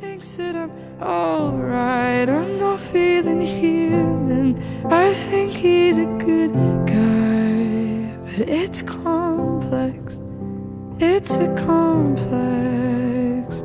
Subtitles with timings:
[0.00, 0.70] thinks that I'm
[1.02, 2.28] alright.
[2.28, 4.62] I'm not feeling human.
[4.86, 6.52] I think he's a good
[6.86, 10.20] guy, but it's complex.
[11.00, 13.64] It's a complex.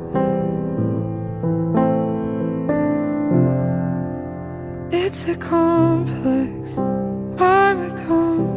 [4.90, 6.78] It's a complex.
[7.38, 8.53] I'm a complex.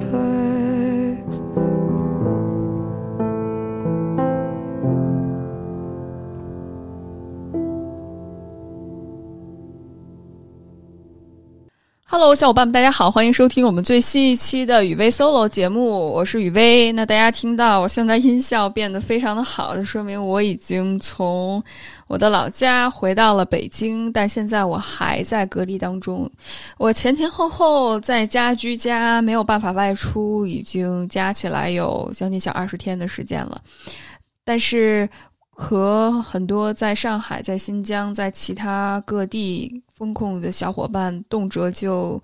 [12.19, 16.91] Hello，小伙伴们，大家好，欢迎收听我们最新一期的雨薇 solo 节目，我是雨薇。
[16.93, 21.63] 那大家听到我现在音效变得非常的好，就说明我已经从
[22.07, 26.27] 我的老家回到了北京，但现在我还在隔离当中。
[26.79, 33.61] 我前前后后在家居家，没有办法外出，已经加起来有将近小二十天的时间了。
[34.43, 35.07] 但是
[35.59, 42.21] 和很多在上海、在新疆、在其他各地风控的小伙伴，动辄就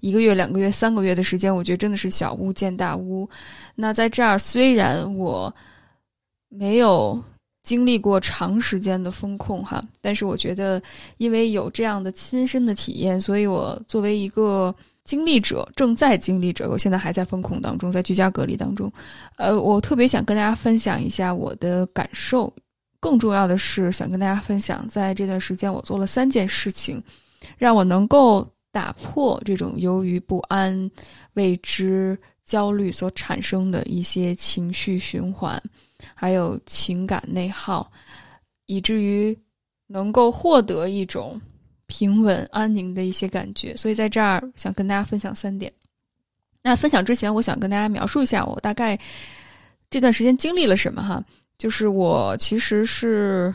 [0.00, 3.26] 一个月、两个月、三个月的时间，我觉得真的是小巫见大巫。
[3.74, 5.52] 那在这儿，虽然我
[6.50, 7.18] 没有
[7.62, 10.80] 经历过长时间的风控哈，但是我觉得
[11.16, 18.92] 因为有这样的亲身的体验，所以我作为一个经历者，正在经历者，我现在还在风控当中，在居家隔离当中，
[19.38, 22.52] 呃，我特别想跟大家分享一下我的感受。
[23.04, 27.02] 更重要的是，想跟大家分享，在这段时间我做了三件事情，
[27.58, 30.90] 让我能够打破这种由于不安、
[31.34, 35.62] 未知、焦虑所产生的一些情绪循环，
[36.14, 37.92] 还有情感内耗，
[38.64, 39.38] 以至于
[39.86, 41.38] 能够获得一种
[41.84, 43.76] 平稳安宁的一些感觉。
[43.76, 45.70] 所以在这儿想跟大家分享三点。
[46.62, 48.98] 那分享之前，我想跟大家描述一下我大概
[49.90, 51.22] 这段时间经历了什么哈。
[51.56, 53.54] 就是我其实是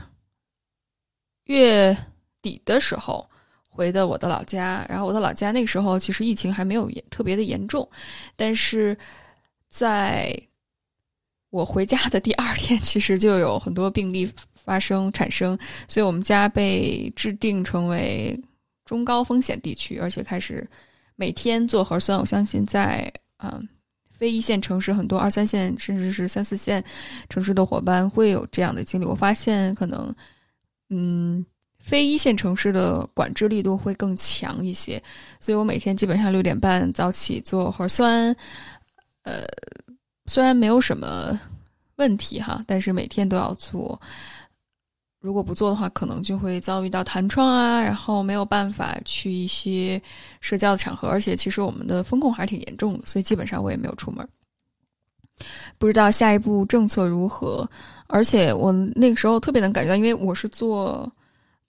[1.45, 1.95] 月
[2.41, 3.29] 底的时候
[3.67, 7.87] 回的我的老家，然后我的老家那个时候其实疫情还没有特别的严重，
[8.35, 8.97] 但是
[9.67, 10.33] 在
[11.49, 18.39] 我回家的第二天，其实就有很多病例发生产生，所以我们家被制定成为
[18.85, 20.67] 中高风险地区，而且开始
[21.15, 22.17] 每天做核酸。
[22.17, 23.67] 我相信在嗯。
[24.19, 26.83] 非一线城市很多二三线甚至是三四线
[27.29, 29.05] 城市的伙伴会有这样的经历。
[29.05, 30.13] 我发现可能，
[30.89, 31.45] 嗯，
[31.79, 35.01] 非一线城市的管制力度会更强一些，
[35.39, 38.35] 所以我每天基本上六点半早起做核酸。
[39.23, 39.45] 呃，
[40.25, 41.39] 虽然没有什么
[41.95, 43.99] 问题哈，但是每天都要做。
[45.21, 50.01] 如果不做的话，可能就会遭遇到弹窗啊，然后没有办法去一些
[50.39, 51.09] 社交的场合。
[51.09, 54.25] 而且，其实我们的风控还是挺严重的，所以基本上我也没有出门。
[55.77, 57.69] 不知道下一步政策如何，
[58.07, 61.11] 而且我那个时候特别能感觉到，因为我是做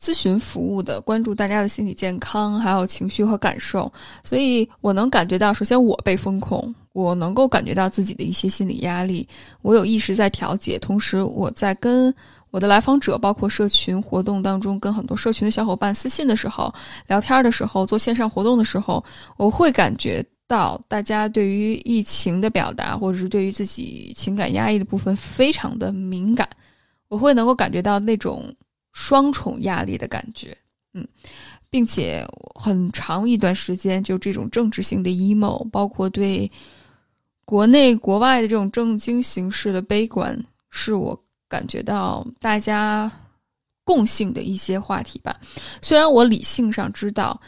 [0.01, 9.29] 咨询服务的，关注大家的心理健康还有情绪和感受，所以我能感觉到，首先我被风控，我能够感觉到自己的一些心理压力，
[9.63, 12.15] 我有意识在调节，同时我在跟。
[12.51, 16.73] 我的来访者，包括社群活动当中，跟很多社群的小伙伴私信的时候、
[17.07, 19.03] 聊天的时候、做线上活动的时候，
[19.37, 26.49] 我会感觉到大家对于疫情的表达，或者是对于自己情感压抑的部分非常的敏感。
[27.07, 28.53] 我会能够感觉到那种
[28.93, 30.57] 双重压力的感觉，
[30.95, 31.07] 嗯，
[31.71, 36.51] 并且很长一段时间，就这种政治性的 emo，包括对
[37.45, 40.37] 国内国外的这种政经形势的悲观，
[40.71, 41.17] 是我。
[41.51, 43.11] 感觉到大家
[43.85, 45.39] 共性的一些话题吧，
[45.83, 47.39] 虽然我理性上知道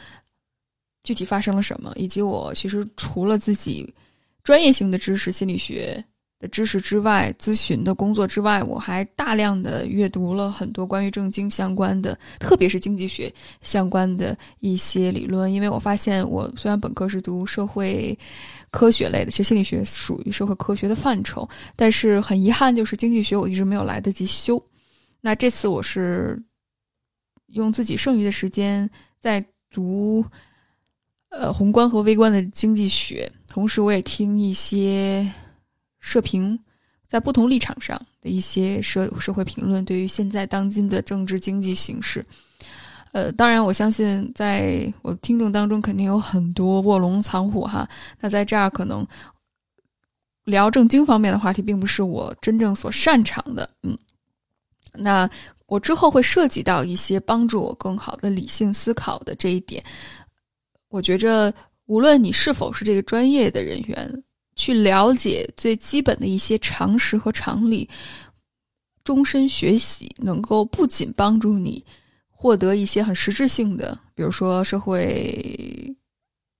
[1.04, 3.94] 具体发生了什么，以及我其实除了自己
[4.42, 6.04] 专业性的知识、心理学
[6.40, 15.52] 的知识之外，咨询的工作之外，我还大量的阅读了很多关于正经相关的，特别是经济学相关的一些理论。
[15.52, 18.18] 因为我发现，我虽然本科是读社会。
[18.72, 24.60] 科学类的，其实心理学属于社会科学的范畴，但是很遗憾，就是经济学我一直没有来得及修。
[25.20, 26.42] 那这次我是
[27.48, 30.24] 用自己剩余的时间在读，
[31.28, 35.30] 呃，宏观和微观的经济学，同时我也听一些
[36.00, 36.58] 社评，
[37.06, 42.24] 在不同立场上的一些社社会评论，对于现在当今的政治经济形势。
[43.12, 47.88] 呃，当然，我相信在我听众当中肯定有很多卧龙藏虎哈。
[48.18, 49.06] 那在这儿可能
[50.44, 53.68] 聊正经方面的话题，并不是我真正所擅长的。
[53.82, 53.96] 嗯，
[54.94, 55.28] 那
[55.66, 59.84] 我之后会涉及到一些帮助我更好的理性思考的这一点。
[60.88, 61.52] 我觉着，
[61.84, 64.22] 无论你是否是这个专业的人员，
[64.56, 67.86] 去了解最基本的一些常识和常理，
[69.04, 71.84] 终身学习，能够不仅帮助你。
[72.42, 75.96] 获得一些很实质性的，比如说社会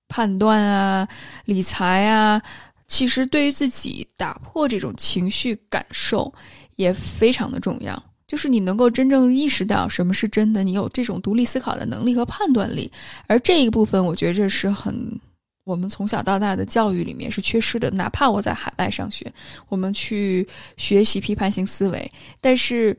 [0.07, 1.05] 判断啊、
[1.43, 2.41] 理财啊。
[2.87, 6.33] 其实对于自己打破这种情绪感受
[6.77, 8.01] 也非常的重要。
[8.27, 12.89] 就是你能够真正意识到什么是真的，你有这种独立思考的能力和判断力，
[13.27, 15.19] 而这一部分我觉着是很
[15.65, 17.91] 我们从小到大的教育里面是缺失的。
[17.91, 19.29] 哪怕我在海外上学，
[19.67, 20.47] 我们去
[20.77, 22.09] 学习批判性思维，
[22.39, 22.97] 但是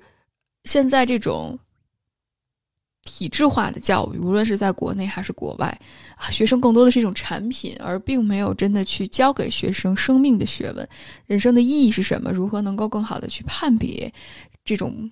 [0.64, 1.58] 现在这种
[3.04, 5.80] 体制化的教育，无论是在国内还是国外，
[6.30, 10.88] 学生更多的是一种产品，而并没有真的去教给学生生命的学问，
[11.26, 12.32] 人生的意义是什么？
[12.32, 14.12] 如何能够更好的去判别
[14.64, 15.10] 这种？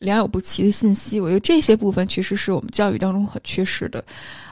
[0.00, 4.04] 良莠不齐的信息，我觉得这些部分其实是我们教育当中很缺失的。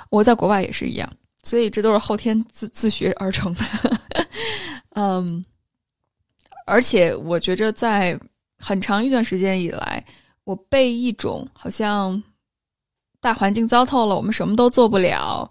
[0.09, 1.07] 我在国外也是一样，
[1.43, 3.61] 所以这都是后天自自学而成的。
[4.97, 5.45] 嗯，
[6.67, 8.19] 而且我觉着在
[8.59, 10.03] 很长一段时间以来，
[10.45, 12.23] 我被一种好像
[13.25, 15.50] 大环境糟透了，我们什么都做不了，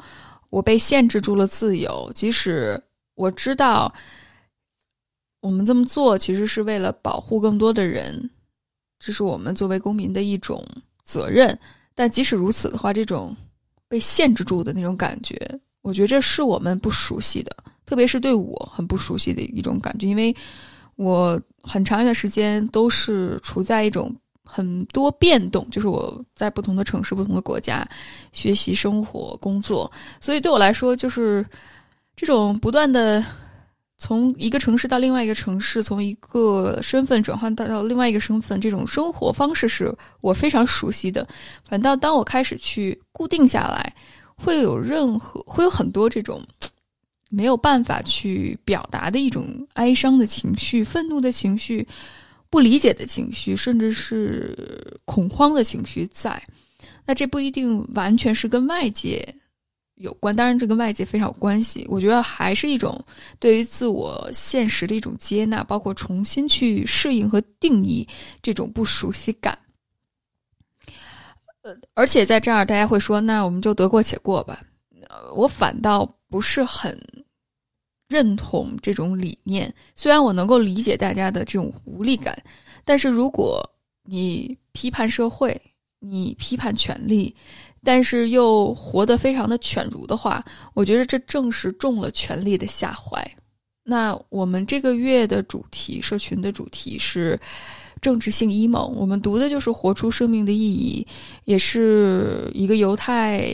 [0.51, 2.11] 我被限制住了自由。
[2.13, 2.79] 即使
[3.15, 3.91] 我知道
[5.39, 8.29] 我们这么做其实是为了保护更多的人。
[8.99, 10.63] 这是我们作为公民的一种
[11.03, 11.57] 责任，
[11.95, 13.35] 但即使如此的话，这种
[13.87, 15.35] 被限制住的那种感觉，
[15.81, 20.33] 我觉得这是我们不熟悉的，特别是对我很不熟悉的一种感觉，因为
[20.95, 27.87] 我很长一段时间都是处在一种很多变动，就是我在不同的城市、不同的国家
[28.31, 31.45] 学习、生活、工作，所以对我来说，就是
[32.15, 33.23] 这种不断的。
[33.99, 41.25] 从一个城市到另外一个城市，从一个身份转换到到另外一个身份，这种生活方式是我非常熟悉的。
[41.63, 43.95] 反倒当我开始去固定下来，
[44.35, 46.41] 会有任何会有很多这种
[47.29, 51.87] 没有办法去表达的一种哀伤的情绪、愤怒的情绪、
[52.53, 54.55] 不理解的情绪，甚至是
[55.05, 56.39] 恐慌的情绪在。
[57.03, 59.27] 那这不一定完全是跟外界。
[59.95, 61.83] 有关，当然这跟外界非常有关系。
[61.89, 63.03] 我觉得还是一种
[63.39, 68.07] 对于自我现实的一种接纳，包括重新去适应和定义
[68.43, 69.57] 这种不熟悉感。
[71.63, 74.61] 呃，而且在这儿，大家会说，那我们就得过且过吧。
[75.09, 76.95] 呃我反倒不是很
[78.13, 79.73] 认同这种理念。
[79.95, 82.37] 虽然我能够理解大家的这种无力感，
[82.85, 83.67] 但是如果
[84.03, 85.59] 你批判社会，
[85.99, 87.35] 你批判权力。
[87.85, 90.41] 但是又活得非常的犬儒的话，
[90.73, 93.21] 我觉得这正是中了权力的下怀。
[93.83, 97.37] 那我们这个月的主题，社群的主题是
[97.99, 98.87] 政治性阴谋。
[98.95, 101.05] 我们读的就是《活出生命的意义》，
[101.43, 103.51] 也是一个犹太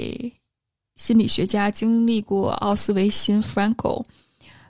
[0.96, 4.06] 心理学家经历过奥斯维辛 （Franco）、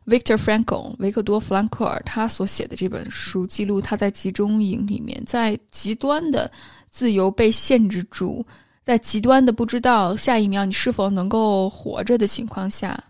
[0.09, 6.51] Victor Frankl，维克多·弗兰克尔他所写的这本书，记录他在集中营里面，在极端的
[6.89, 8.43] 自由被限制住。
[8.83, 13.03] 在极端的不知道下一秒你是否能够活着的情况下，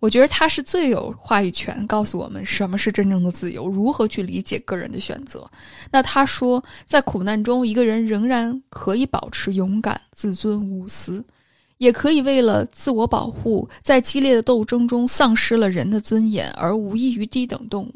[0.00, 5.48] 我觉得他是最有话语权，告诉我们什么是真正的自由，如何去理解个人的选择。
[5.92, 11.24] 那他说，在苦难中，一个人仍然可以保持勇敢、自尊、无私，
[11.80, 17.94] 也可以为了自我保护，在激烈的斗争中丧失了人的尊严，而无异于低等动物。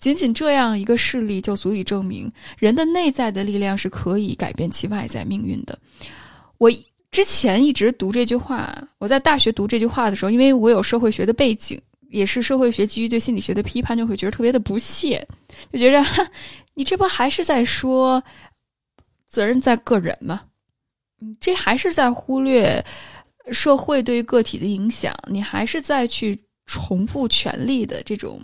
[0.00, 5.78] 仅仅这样一个事例，就足以证明人的内在的力量是可以改变其外在命运的。
[6.58, 6.68] 我
[7.12, 15.24] 之前一直读这句话，我在大学读这句话的时候，因为我有社会学的背景，也是社会学基于对心理学的批判，就会觉得特别的不屑，
[15.72, 16.04] 就觉着
[16.74, 18.20] 你这不还是在说
[19.28, 20.42] 责任在个人吗？
[21.22, 22.82] 你这还是在忽略
[23.52, 28.40] 社会对于个体的影响，你还是在去重复权力的这种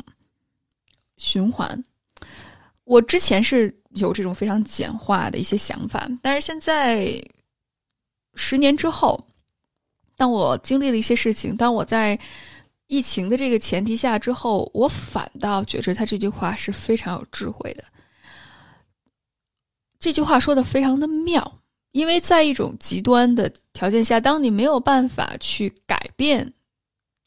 [1.16, 1.84] 循环。
[2.84, 7.22] 我之前是有这种非常简化的一些想法，但是现在。
[8.38, 9.18] 十年之后，
[10.14, 12.20] 当我经历了一些事情，当我在
[12.86, 17.84] 疫情的这个前提下之后，我反倒觉着他这句话是非常有智慧的。
[19.98, 21.60] 这句话说的非常的妙，
[21.96, 26.52] 因为在一种极端的条件下，当你没有办法去改变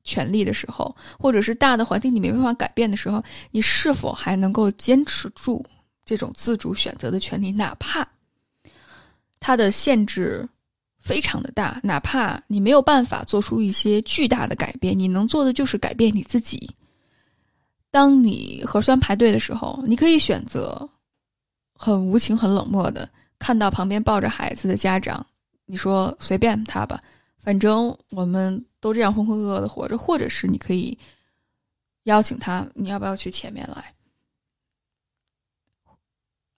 [0.04, 5.66] 权利的时候，或者是大的环境你没办法改变的时候，你是否还能够坚持住
[6.06, 7.52] 这种自主选择的权利？
[7.52, 8.08] 哪怕
[9.40, 10.48] 它的限制。
[11.02, 16.70] 非常的大，哪怕你没有办法做出一些巨大的改变，你能做的就是改变你自己。
[17.90, 20.88] 当你核酸排队的时候，你可以选择
[21.74, 25.26] 很无情、很冷漠的看到旁边抱着孩子的家长，
[25.66, 27.02] 你说随便他吧，
[27.40, 30.96] 反正我们都这样浑浑噩噩的活着，或者是你可以
[32.04, 33.96] 邀请他，你要不要去前面来？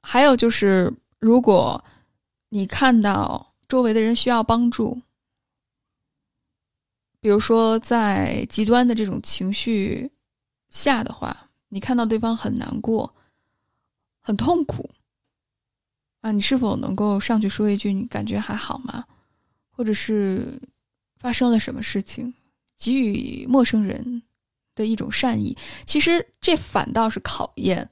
[0.01, 1.81] 还有就是，如果
[2.49, 3.47] 你看到。
[3.71, 5.01] 周围的人需要帮助，
[7.21, 10.11] 比如说在极端的这种情绪
[10.67, 13.15] 下的话，你看到对方很难过、
[14.19, 14.89] 很痛苦，
[16.21, 19.03] 啊，你是否能够上去说一句“你感觉还好吗？”
[19.69, 20.61] 或者是
[21.17, 22.33] 发生了什么事情，
[22.77, 24.21] 给予陌生人
[24.73, 27.89] 的一种善意，其实这反倒是考验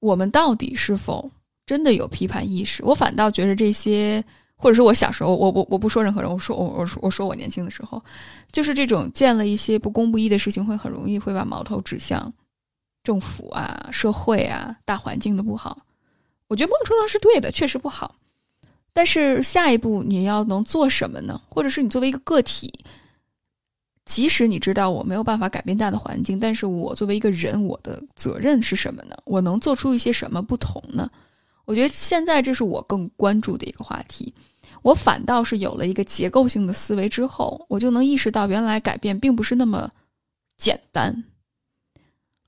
[0.00, 1.30] 我们到底是否
[1.64, 2.84] 真的有批判意识。
[2.84, 4.24] 我反倒觉得这些。
[4.60, 8.02] 或者是我小时候，我我我不说任何人，我说我我说我说我年轻的时候，
[8.50, 12.32] 就是这种见了一些不公不义的事情，会很容易会把矛头指向
[13.04, 15.78] 政府啊、社会啊、大环境的不好。
[16.48, 18.16] 我觉得某种程度上是对的，确实不好。
[18.92, 21.40] 但是下一步你要能做什么呢？
[21.48, 22.72] 或者是你作为一个个体，
[24.06, 29.16] 即使你知道我没有办法改变大的环境，但是我作为一个人，我的责任是什么呢？
[29.24, 31.08] 我能做出一些什么不同呢？
[31.64, 34.32] 我觉得现在这是我更关注的一个话题。
[34.82, 39.90] 我反倒是有了一个结构性的思维之后，我就能意识到，原来改变并不是那么
[40.56, 41.24] 简单，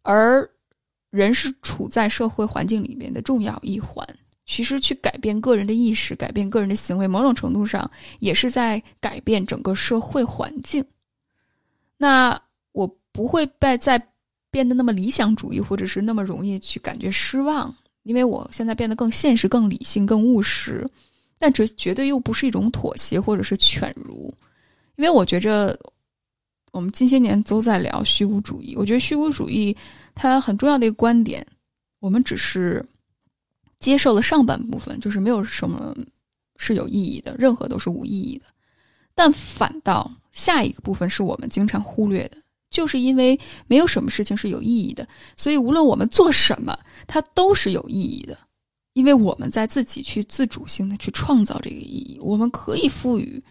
[0.02, 0.48] 而
[1.10, 4.06] 人是处在社会环境里面的重要一环。
[4.46, 7.88] 其实，去改变个人的意识，改变个人的行为，某种程度上
[8.18, 10.84] 也是在改变整个社会环境。
[11.96, 12.40] 那
[12.72, 14.08] 我不会再再
[14.50, 20.84] 变得那么理想主义，或者是那么容易去感觉失望，因为我现在变得更现实、更理性、更务实。
[21.38, 24.28] 但这绝对又不是一种妥协或者是犬儒，
[24.96, 25.78] 因为我觉着
[26.72, 28.74] 我们近些年都在聊虚无主义。
[28.76, 29.76] 我觉得虚无主义
[30.14, 31.46] 它很重要的一个观点，
[31.98, 32.84] 我们只是
[33.78, 35.96] 接受了上半部分，就是没有什么
[36.56, 38.44] 是有意义的，任何都是无意义的。
[39.14, 42.36] 但反倒下一个部分是我们经常忽略的，
[42.70, 48.38] 就是因为没有什么事情是有意义的，所以无论我们做什么，它都是有意义的。
[48.92, 53.42] 因为我们在自己去自主性的去创造这个意义，我们可以赋予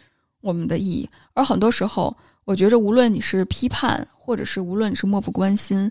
[0.42, 1.10] 我们的意义。
[1.34, 5.90] 而很多时候，我觉着无论你是批判，或者是无论你是漠不关心，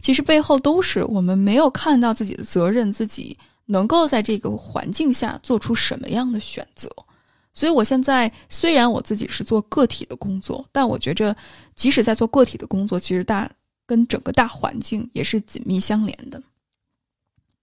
[0.00, 6.90] 其实背后都是我们没有看到自己的责任，自己能够在这个环境下做出什么样的选择。
[7.52, 11.36] 所以，我现在虽然我自己是做个体的工作，但我觉着，
[11.74, 13.50] 即使在做个体的工作，其实大
[13.86, 16.40] 跟整个大环境也是紧密相连的。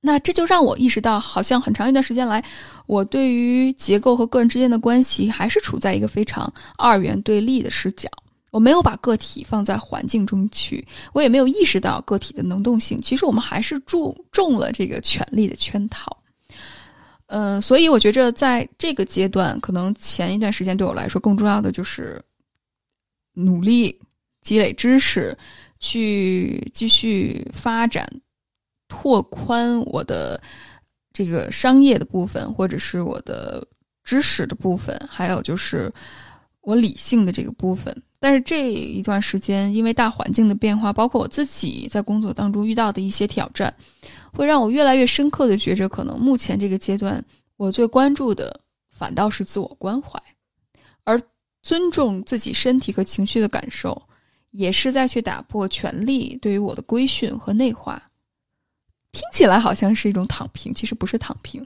[0.01, 2.43] 那这就让我意识到，好像很长一段时间来，
[2.85, 8.09] 我对于结构和个人之间的关系还是处在一个非常二元对立的视角。
[8.51, 13.01] 我没有把个体放在环境中去，我也没有意识到个体的能动性。
[13.01, 16.15] 其实我们还是注中了这个权力的圈套。
[17.27, 22.21] 嗯，所以我觉着在这个阶段，可能前一段时间对我来说更重要的就是
[23.33, 23.99] 努力
[24.41, 25.37] 积累知识，
[25.79, 28.09] 去继续发展。
[28.87, 30.41] 拓宽我的
[31.11, 33.61] 这个商业的部分，或者是我的
[34.05, 35.91] 知识的部分，还有就是
[36.61, 37.93] 我理性的这个部分。
[38.19, 43.73] 但是这一段时间，因为大环境的变化，包括我自己在工作当中遇到的一些挑战，
[44.33, 47.23] 会让我越来越深刻的觉着，可能目前这个阶段，
[47.57, 48.59] 我最关注的
[48.89, 50.21] 反倒是自我关怀，
[51.03, 51.19] 而
[51.61, 54.01] 尊重自己身体和情绪的感受，
[54.49, 58.01] 也是在去打破权力对于我的规训和内化。
[59.11, 61.65] 听起来好像是一种躺平，其实不是躺平，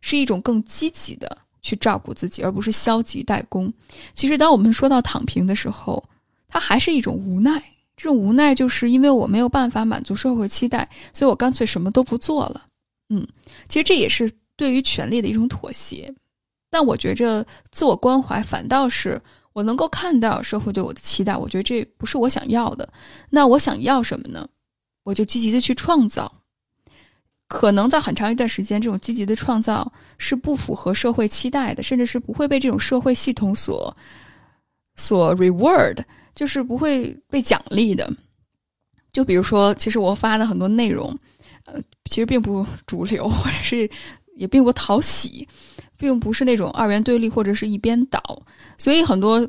[0.00, 3.72] 是一种更积极的去照顾自己，而不是消极怠工。
[4.14, 6.02] 其实，当我们说到躺平的时候，
[6.48, 7.62] 它还是一种无奈。
[7.96, 12.66] 这种无奈就是因为我没有办法满足社会期待，所以我干脆什么都不做了。
[13.10, 13.24] 嗯，
[13.68, 16.12] 其实这也是对于权力的一种妥协。
[16.70, 19.20] 但我觉着自我关怀反倒是
[19.52, 22.88] 我能够看到社会对我的期待，我觉得这不是我想要的。
[23.28, 24.48] 那我想要什么呢？
[25.04, 26.32] 我就积极的去创造。
[27.52, 33.94] 可能在很长一段时间，这种积极的创造是不符合社会期待的，甚至是不会被这种社会系统所
[34.96, 36.02] 所 reward，
[36.34, 38.10] 就是不会被奖励的。
[39.12, 41.14] 就比如说，其实我发的很多内容，
[41.66, 41.74] 呃，
[42.06, 43.88] 其实并不主流， 或者是
[44.34, 45.46] 也并不讨喜，
[45.98, 48.42] 并不是那种二元对立或者是一边倒，
[48.78, 49.46] 所以很多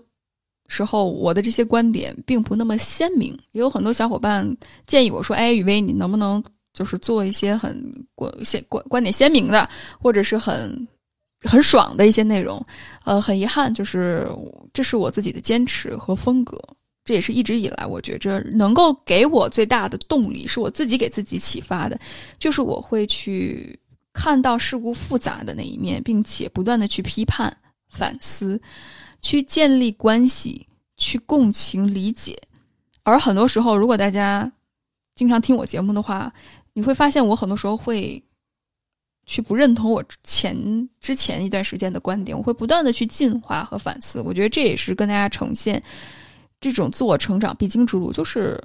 [0.67, 3.31] 时候我的这些观点并不那么鲜明。
[3.53, 4.45] 也有很多小伙伴
[4.86, 7.81] 建议我说：“哎，雨薇，你能不能？”就是做一些很
[8.15, 10.87] 观鲜观观点鲜明的，或者是很
[11.41, 12.63] 很爽的一些内容。
[13.05, 14.27] 呃，很遗憾，就是
[14.73, 16.57] 这是我自己的坚持和风格，
[17.05, 21.99] 这也是一直以来我觉着能够给我最大的动力，是我自己给自己启发的，
[22.39, 23.77] 就是我会去
[24.13, 27.55] 看到事故复杂的那一面，并且不断的去批判、
[27.89, 28.59] 反思，
[29.21, 30.65] 去建立关系，
[30.97, 32.41] 去共情、理解。
[33.03, 34.49] 而很多时候，如果大家
[35.15, 36.33] 经常听我节目的话，
[36.73, 38.21] 你会发现，我很多时候会
[39.25, 44.19] 去不认同我前之前一段时间的观点，我会不断的去进化和反思。
[44.21, 45.81] 我觉得这也是跟大家呈现
[46.59, 48.61] 这种自我成长必经之路，就是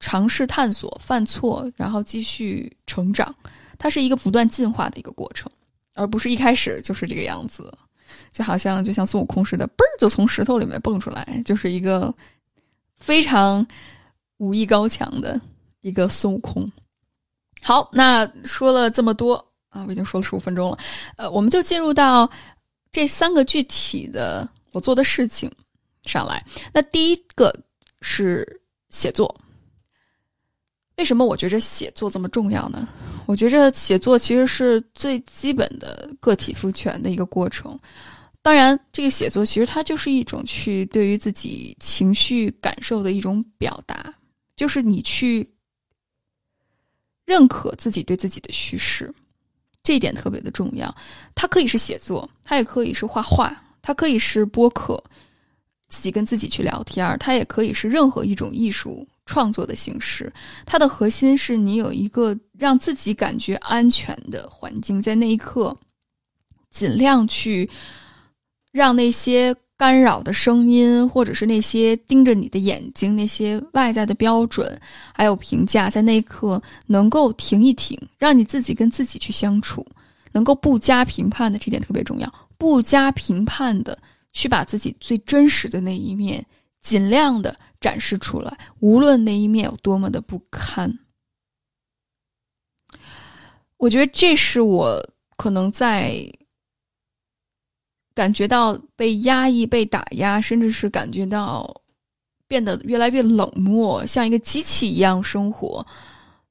[0.00, 3.34] 尝试探索、犯错，然后继续成长。
[3.78, 5.50] 它是一个不断进化的一个过程，
[5.94, 7.72] 而不是一开始就是这个样子。
[8.32, 12.12] 就好像就像孙悟空似的，嘣儿就从石头里面蹦出来，就是一个
[12.96, 13.66] 非常
[14.38, 15.40] 武艺高强的
[15.82, 16.70] 一个孙悟空。
[17.62, 19.34] 好，那说了这么多
[19.68, 20.78] 啊，我已经说了十五分钟了，
[21.16, 22.30] 呃，我们就进入到
[22.90, 25.50] 这三个具体的我做的事情
[26.04, 26.44] 上来。
[26.72, 27.54] 那第一个
[28.00, 28.60] 是
[28.90, 29.34] 写作，
[30.96, 32.88] 为什么我觉着写作这么重要呢？
[33.26, 37.78] 我觉着写作其实是最基本的个体赋权的一个过程。
[38.40, 44.14] 当然，这个写作其实它就是一种去对于自己情绪感受的一种表达，
[44.56, 45.46] 就是你去
[47.28, 49.12] 认可自己对自己的叙事，
[49.82, 50.92] 这一点特别的重要。
[51.34, 55.02] 它可以是写作，它也可以是画画，它可以是播客，
[55.88, 60.32] 自己跟自己去聊天它也可以是任何一种艺术创作的形式。
[60.64, 65.76] 它的核心是你有一个让自己感觉安全的环境，在那一刻，
[66.70, 67.68] 尽量去。
[68.70, 74.78] 让那些干扰的声音，或者是那些盯着你的眼睛、那些外在的标准，
[75.14, 79.86] 还有评价，在那一刻能够停一停，让你自己跟自己去相处，
[80.32, 82.30] 能够不加评判的，这点特别重要。
[82.58, 83.96] 不加评判的
[84.32, 86.44] 去把自己最真实的那一面，
[86.80, 90.98] 尽量的展示出来，无论那一面有多么的不堪。
[93.76, 95.00] 我觉得这是我
[95.36, 96.28] 可能在。
[98.18, 101.72] 感觉到被压抑、被打压，甚至是感觉到
[102.48, 105.86] 变得越来越冷漠，像一个机器一样生活。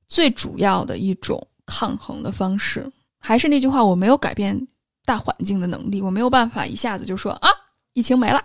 [0.07, 4.57] 最主要的一种抗衡的方式，还是那句话：我没有改变
[5.03, 7.49] 大环境的能力，我没有办法一下子就说啊，
[7.91, 8.41] 疫情没了，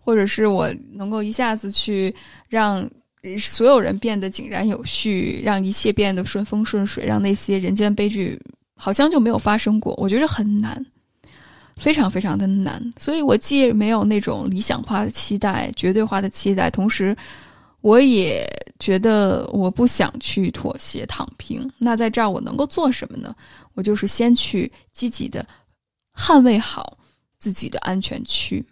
[0.00, 2.14] 或者是我能够一下子去
[2.48, 2.88] 让
[3.36, 8.40] 所有人变得井然有序，让一切变得顺风顺水，让那些人间悲剧
[8.76, 9.92] 好像就没有发生过。
[9.96, 10.86] 我觉得很难。
[11.80, 17.16] 非常非常的难，所以我既没有那种理想化的期待、绝对化的期待，同时
[17.80, 18.46] 我也
[18.78, 21.68] 觉得我不想去妥协、躺平。
[21.78, 23.34] 那在这儿我能够做什么呢？
[23.72, 25.44] 我就是先去积极的
[26.14, 26.98] 捍卫好
[27.38, 28.62] 自己的安全区。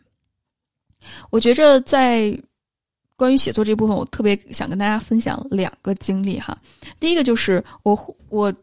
[1.30, 2.38] 我觉着在
[3.16, 6.56] 关于写作这部分，我特别想跟大家分享两个经历哈。
[7.00, 8.54] 第一个就是我我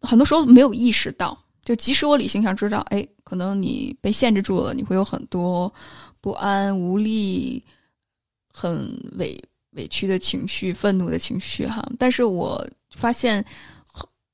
[0.00, 1.38] 很多时候没有意识到。
[1.62, 5.72] 就即使我理性上知道，哎，可能你被限制住了，你会有很多
[6.20, 7.62] 不安、无力、
[8.52, 9.40] 很委
[9.72, 11.86] 委屈的情绪、愤怒的情绪，哈。
[11.98, 13.44] 但是我发现，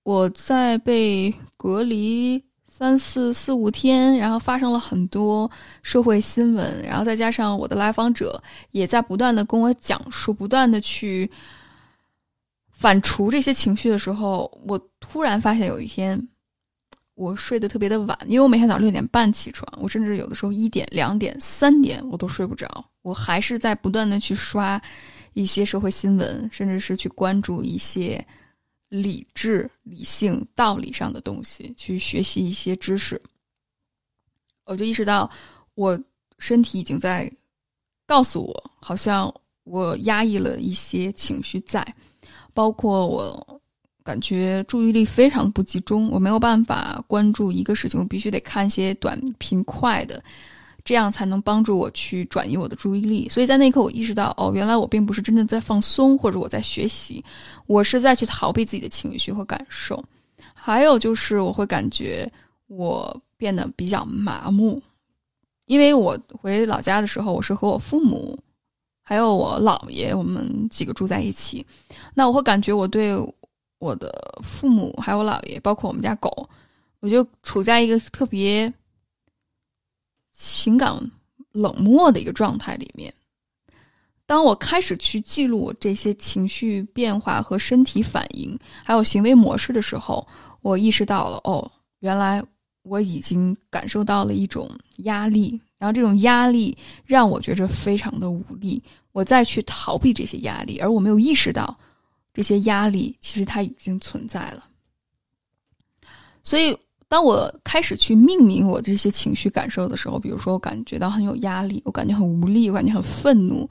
[0.05, 5.51] 我在被隔离三四四五天，然后发生了很多
[5.83, 11.29] 社会新闻，然后再加上我的来访者也在不断的跟我讲述，不断的去
[12.71, 16.29] 反刍这些情绪的时候，我突然发现有一天。
[17.17, 24.81] 我睡得特别的晚，因为我每天早上六点半起床，我甚至有的时候一点、两点、三点我都睡不着，我还是在不断的去刷
[25.33, 28.23] 一些社会新闻，甚至是去关注一些
[28.91, 33.21] 理智、理性、道理上的东西，去学习一些知识。
[34.67, 35.31] 我就意识到，
[35.75, 35.99] 我
[36.39, 37.33] 身体已经在
[38.07, 41.83] 告诉我，好像我压抑了一些情绪在，
[42.53, 43.56] 包括我。
[44.07, 50.23] 感觉注意力非常不集中，我没有办法关注一个事情，我必须得看一些短平快的，
[50.85, 53.29] 这样才能帮助我去转移我的注意力。
[53.29, 57.25] 所以在那一刻，我意识到，哦，原来我并不是真正在放松，或者我在学习，
[57.67, 60.01] 我是在去逃避自己的情绪和感受。
[60.55, 62.31] 还有就是，我会感觉
[62.69, 64.81] 我变得比较麻木，
[65.65, 68.39] 因为我回老家的时候，我是和我父母
[69.03, 71.67] 还有我姥爷，我们几个住在一起，
[72.15, 73.17] 那我会感觉我对。
[73.79, 76.49] 我的父母还有我姥爷，包括我们家狗，
[77.01, 78.73] 我就处在一个特别
[80.33, 80.99] 情感
[81.53, 83.13] 冷漠的一个状态里面。
[84.25, 90.27] 当我开始去记录这些情绪变化和身体反应，还有行为模式的时候，
[90.63, 92.43] 我意识到了，哦，原来
[92.83, 94.69] 我已经感受到了一种
[95.05, 101.79] 压力，然后这种压力让我觉着非常的无力，我再去逃避这些压力，而我没有意识到。
[102.37, 104.69] 这些压力其实它已经存在了，
[106.45, 106.77] 所以
[107.09, 113.67] 当我开始去命名我这些情绪感受的时候，比如说我感觉到很有压力，我感觉很无力，我感觉很愤怒，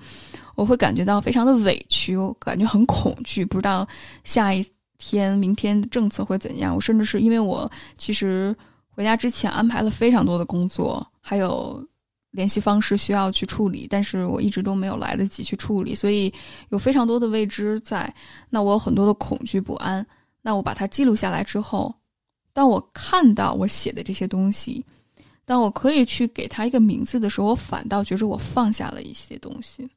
[0.55, 3.87] 我会感觉到非常的委屈，我感觉很恐惧，不知道
[4.23, 4.65] 下一
[4.97, 6.73] 天明天政策会怎样。
[6.73, 8.55] 我甚至是因为我其实
[8.89, 11.87] 回家之前安排了非常多的工作，还有
[12.35, 16.31] 联系方式需要去处理，但是我一直都没有来得及去处理，所以
[16.69, 18.13] 有非常多的未知在。
[18.49, 20.05] 那我有很多的恐惧不安。
[20.41, 21.95] 那我把它记录下来之后，
[22.53, 24.85] 当我看到我写的这些东西，
[25.43, 29.89] 当我可以去给他一个名字的时候，我反倒觉着我放下了一些东西。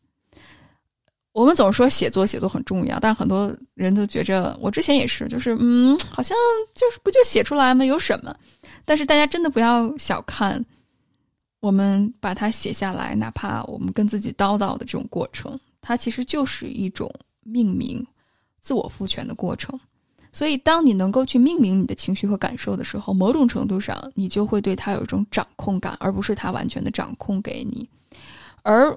[1.32, 6.36] 我们总说写作写作很重要，但是很多人都觉着，我之前也是，就是嗯，好像
[6.74, 7.84] 就是不就写出来吗？
[7.84, 8.34] 有什么？
[8.84, 10.64] 但是大家真的不要小看
[11.60, 18.06] 我们把它写下来，哪怕我们跟自己叨叨的这种过程，它其实就是一种命名、
[18.60, 19.78] 自我赋权的过程。
[20.30, 27.88] 所以，当你能够去命名你的情绪和感受的时候，某种程度上，你就会对它有一种掌控感，而不是它完全的掌控给你。
[28.62, 28.96] 而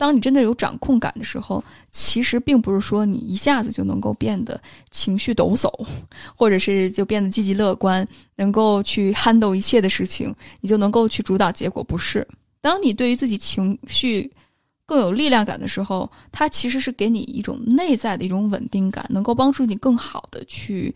[0.00, 4.58] 当你真的有掌控感的时候，其实并不是说你一下子就能够变得
[4.90, 5.70] 情绪抖擞，
[6.34, 11.84] 或者是就变得积极乐观，能够去撼动一切的事情，你就能够去主导结果。
[11.84, 12.26] 不是，
[12.62, 14.32] 当你对于自己情绪。
[14.86, 20.92] 更有力量感的时候，它其实是给你一种内在的一种稳定感，能够帮助你更好的去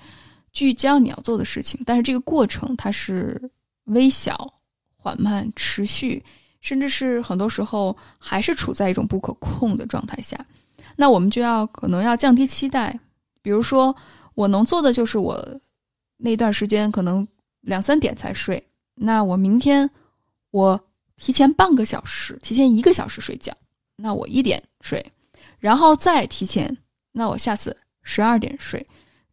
[0.53, 1.81] 聚焦你要做的事情。
[1.87, 3.41] 但是这个过程它是
[3.85, 4.53] 微小、
[4.97, 6.21] 缓慢、持续，
[6.65, 10.35] 甚至是很多时候还是处在一种不可控的状态下。
[10.97, 12.99] 那我们就要可能要降低期待，
[13.43, 13.95] 比如说
[14.35, 15.61] 我能做的就是我
[16.17, 17.27] 那段时间可能
[17.61, 19.89] 两三点才睡，那我明天
[20.53, 20.81] 我
[21.17, 23.55] 提前半个小时，提前一个小时睡觉。
[23.97, 25.05] 那我一点睡，
[25.59, 26.75] 然后再提前，
[27.13, 28.85] 那我下次十二点睡，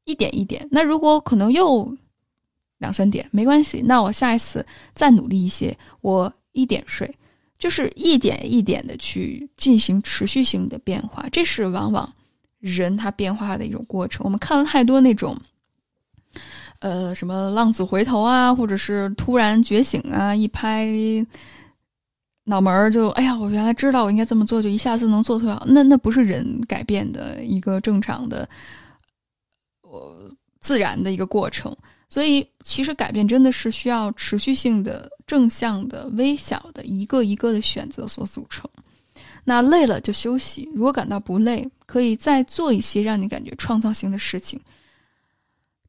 [0.04, 0.68] 一点一点。
[0.70, 1.98] 那如果可能又
[2.80, 7.12] 两三点，没关系，那我下一次再努力一些，我一点睡，
[7.62, 11.30] 就是一点一点的去进行持续性的变化。
[11.32, 12.12] 这是往往
[12.60, 14.24] 人他变化的一种过程。
[14.24, 15.38] 我们看了太多那种，
[16.80, 20.90] 呃，什么浪子回头啊，或者是突然觉醒啊，一拍。
[22.46, 25.64] 脑门儿就哎呀，我原来知道我应该这么做，就一下子能做特别好。
[25.68, 28.50] 那那不是人改变的一个正常的，
[29.84, 31.74] 呃，自然的一个过程。
[32.12, 38.70] 所以其实改变真的是需要持续性的、正向的、微小的一个一个的选择所组成。
[39.46, 44.60] 那累了就休息，如果感到不累，可以再做一些让你感觉创造性的事情。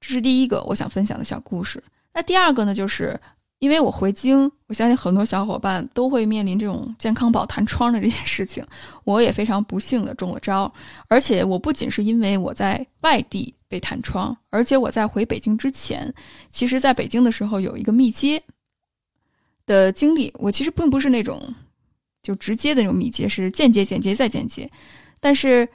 [0.01, 1.83] 这是第一个我想分享的小故事。
[2.15, 3.21] 那第二个呢，就是。
[3.59, 8.67] 因为我回京，我相信很多小伙伴都会面临这种健康宝弹窗的这件事情。
[9.05, 10.75] 我也非常不幸的中了招，
[11.07, 16.13] 而且我不仅是因为我在外地被弹窗，而且我在回北京之前，
[16.51, 18.43] 其实在北京的时候有一个密接
[19.65, 20.31] 的经历。
[20.35, 21.55] 我其实并不是那种
[22.23, 24.71] 就直接的那种密接，是间接、间接再间接。
[25.21, 25.67] 但是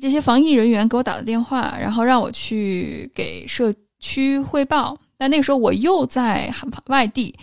[0.00, 4.96] 这些防疫人员给我打了电话，然后让我去给社区汇报。
[5.18, 6.54] 但那个时候我又在
[6.86, 7.36] 外地，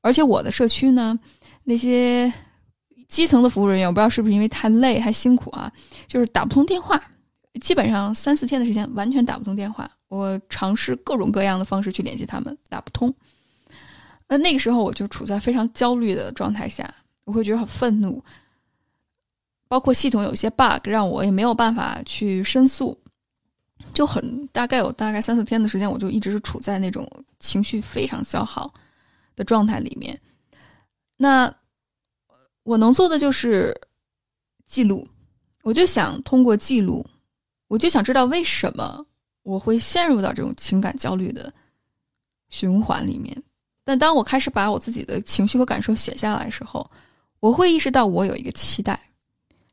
[0.00, 1.16] 而且我的社区呢，
[1.62, 2.32] 那些
[3.06, 5.72] 基层的服务人员，我不知道是不是因为太累还辛苦啊，
[6.08, 7.00] 就是打不通电话，
[7.60, 9.90] 基本上三四天的时间完全打不通电话。
[10.08, 13.12] 我尝试各种各样的方式去联系他们，打不通。
[14.28, 16.92] 那那个时候我就处在非常焦虑的状态下，
[17.24, 18.22] 我会觉得很愤怒，
[19.68, 22.96] 包括系统有些 bug 让我也没有办法去申诉。
[23.92, 28.72] 就很大概有大概三四天的时间，我就一直是处在那种情绪非常消耗
[29.34, 30.18] 的状态里面。
[31.16, 31.52] 那
[32.62, 33.78] 我能做的就是
[34.66, 35.06] 记录，
[35.62, 37.06] 我就想通过记录，
[37.68, 39.04] 我就想知道为什么
[39.42, 41.52] 我会陷入到这种情感焦虑的
[42.48, 43.36] 循环里面。
[43.84, 46.88] 但当我开始把我自己的情绪和感受写下来的时候，
[47.40, 48.98] 我会意识到我有一个期待，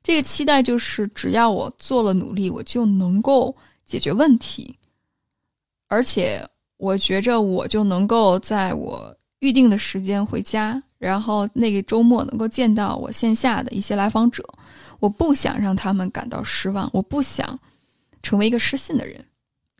[0.01, 3.55] 这个期待就是只要我做了努力，我就能够。
[3.85, 4.79] 解决问题，
[5.87, 6.41] 而且
[6.77, 14.41] 我觉着我就能够在我预定的时间回家，然后那个周末能够见到我线下的一些来访者。
[15.01, 17.59] 我不想让他们感到失望，我不想
[18.23, 19.23] 成为一个失信的人，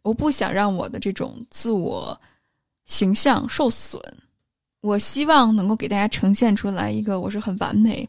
[0.03, 2.19] 我不想让我的这种自我
[2.86, 3.99] 形象受损。
[4.82, 8.08] 我希望能够给大家呈现出来一个我是很完美，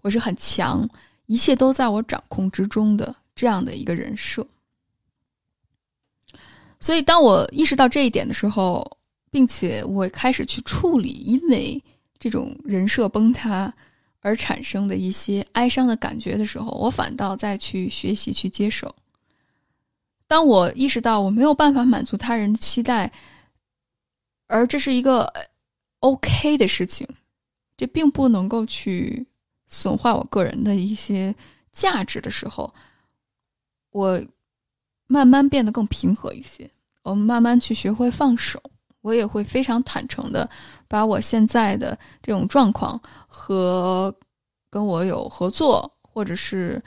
[0.00, 0.88] 我是很强，
[1.26, 4.46] 一切都在我掌控之中的这样的一个人设。
[6.78, 8.88] 所以，当我意识到这一点的时候，
[9.32, 11.82] 并且我开始去处理因为
[12.20, 13.72] 这种人设崩塌
[14.20, 18.94] 而产生的一些哀伤的感觉的时候，我反倒再去学习去接受。
[20.32, 23.12] 当我意识到我没有办法满足他人期待，
[24.46, 25.30] 而这是一个
[25.98, 27.06] OK 的事情，
[27.76, 29.26] 这并不能够去
[29.68, 31.34] 损坏我个人的一些
[31.70, 32.72] 价值的时候，
[33.90, 34.18] 我。
[35.08, 36.70] 慢慢变得更平和一些。
[37.02, 38.58] 我们慢慢去学会放手，
[39.02, 40.48] 我也会非常坦诚的
[40.88, 44.14] 把我现在的这种状况和
[44.70, 46.82] 跟我有合作或者是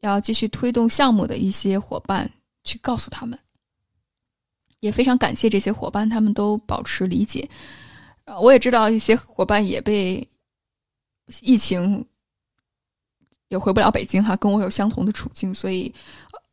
[0.00, 2.30] 要继续推动项目的一些伙伴
[2.70, 3.38] 去告诉他们。
[4.78, 7.46] 也非常感谢这些伙伴，他们都保持理解。
[8.40, 10.26] 我也知道一些伙伴也被
[11.42, 12.06] 疫情
[13.48, 15.92] 也回不了北京哈，跟我有相同的处境，所以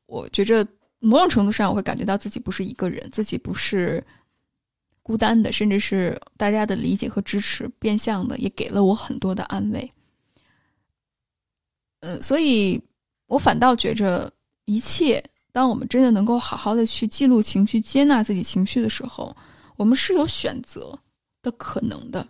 [0.08, 0.68] 我觉着
[1.00, 4.06] 某种程度上我会感觉到自己不是一个人，自己不是
[5.02, 9.90] 孤单的，甚至是大家的理解和支持，变相的也给了我很多的安慰。
[12.02, 12.82] 嗯，所以
[13.28, 14.30] 我反倒觉着
[14.66, 15.24] 一切。
[15.58, 19.36] 当我们真的能够好好的去记录情绪、接纳自己情绪的时候，
[19.76, 20.96] 我们是有选择
[21.42, 22.28] 的可能的。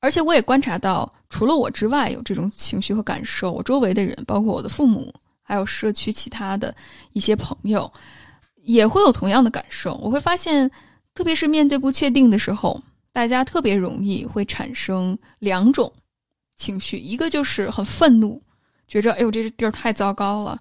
[0.00, 6.74] 而且我也观察到，除了我之外有这种情绪和感受，我周围的人，包括我的父母，还有社区其他的
[7.12, 7.88] 一些朋友，
[8.56, 9.94] 也会有同样的感受。
[10.02, 10.68] 我会发现，
[11.14, 15.92] 特别是面对不确定的时候，大家特别容易会产生两种
[16.56, 18.42] 情绪，一个就是很愤怒。
[18.90, 20.60] 觉着哎呦，这地儿太糟糕了，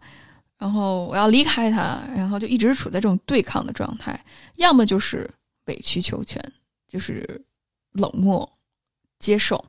[0.60, 4.24] 然后我要离开他，然后就一直处在这种对抗的状态，
[4.58, 5.28] 要么就是
[5.66, 6.40] 委曲求全，
[6.88, 7.44] 就是
[7.94, 8.48] 冷漠
[9.18, 9.66] 接受。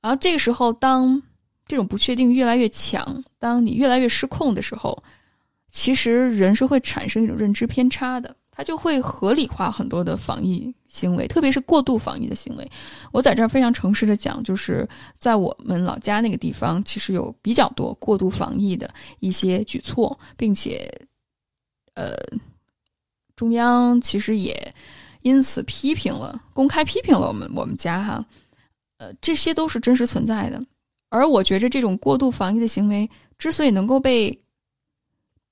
[0.00, 1.22] 然后这个时候，当
[1.66, 5.04] 这种不确定越来越强，当你越来越失控的时候，
[5.70, 8.34] 其实人是会产生一种认知偏差的。
[8.54, 12.70] 他就会合理化很多的防疫行为，特别是过度防疫的行为。
[13.10, 14.86] 我在这儿非常诚实的讲，就是
[15.16, 20.86] 在我们老家那个地方，其实有比较多过度防疫的一些举措，并且，
[21.94, 22.14] 呃，
[23.34, 24.74] 中央其实也
[25.22, 28.22] 因此批评了，公开批评了我们我们家哈，
[28.98, 30.62] 呃，这些都是真实存在的。
[31.08, 34.38] 而我觉着这种过度防疫的行为之所以能够被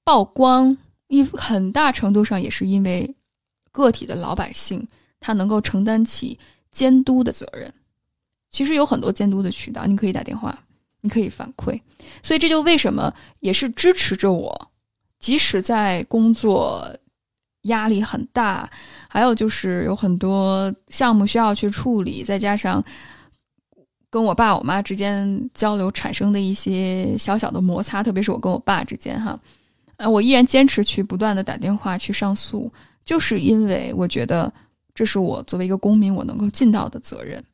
[0.04, 0.76] 曝光。
[1.10, 3.12] 一很大程度上也是因为
[3.72, 4.86] 个体的老百姓，
[5.18, 6.38] 他能够承担起
[6.70, 7.72] 监督的责任。
[8.48, 10.56] 其实有很多监督的渠道，你可以打电话，
[11.00, 11.80] 你可以反馈。
[12.22, 14.70] 所以这就为什么也是支持着我，
[15.18, 16.88] 即使在工作
[17.62, 18.70] 压力很大，
[19.08, 22.82] 还有就是有很多项目需要去处理，再加上
[24.08, 29.38] 跟我爸我妈之间交流产生的一些小小的摩擦，特别是我跟我爸之间哈。
[30.00, 32.72] 呃，我依然坚持去不断的打电话去上诉，
[33.04, 34.50] 就是因为我觉得
[34.94, 37.44] 这是我作为一个公民我能够尽到的责任。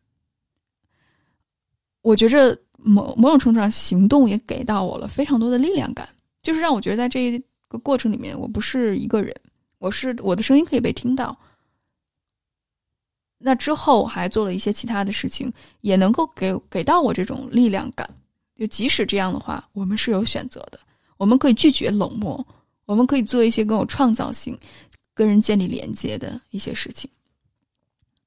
[2.02, 6.08] 我觉着某某种程度上行动也给到我了非常多的力量感，
[6.40, 9.34] 就是让我觉得在这一个过程里面我不是一个人，
[9.78, 11.36] 我是我的声音可以被听到。
[13.38, 18.08] 那之后还做了一些其他的事情，也能够给给到我这种力量感。
[18.56, 20.78] 就即使这样的话，我们是有选择的。
[21.16, 22.46] 我们可以拒绝冷漠，
[22.84, 24.58] 我们可以做一些更有创造性、
[25.14, 27.10] 跟人建立连接的一些事情。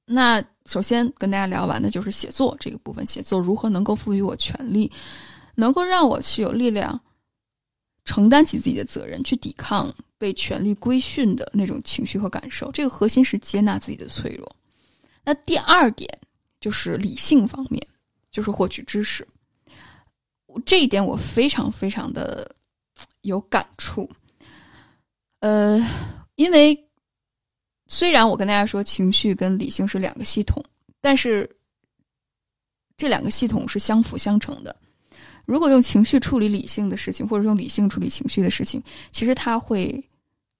[0.04, 4.90] 那首先跟大家聊完的就是写作这个部分，写作如何能够赋予我权利，
[5.54, 7.00] 能够让我去有力量
[8.04, 12.72] 承担起自己的责任，去抵抗被权力规训的那种情绪和感受。
[12.72, 14.56] 这个核心是接纳自己的脆弱。
[15.24, 16.08] 那第二点
[16.60, 17.86] 就是理性方面，
[18.32, 19.24] 就是获取知识。
[20.66, 22.56] 这一点我非常非常的。
[23.22, 24.08] 有感触，
[25.40, 25.78] 呃，
[26.36, 26.78] 因为
[27.86, 30.64] 虽然我跟大家说情绪跟理性是两个系统，
[31.00, 31.48] 但是
[32.96, 34.74] 这两个系统是相辅相成的。
[35.44, 40.02] 如果用情绪处理理性的事情，或者用理性处理情绪的事情，其实它会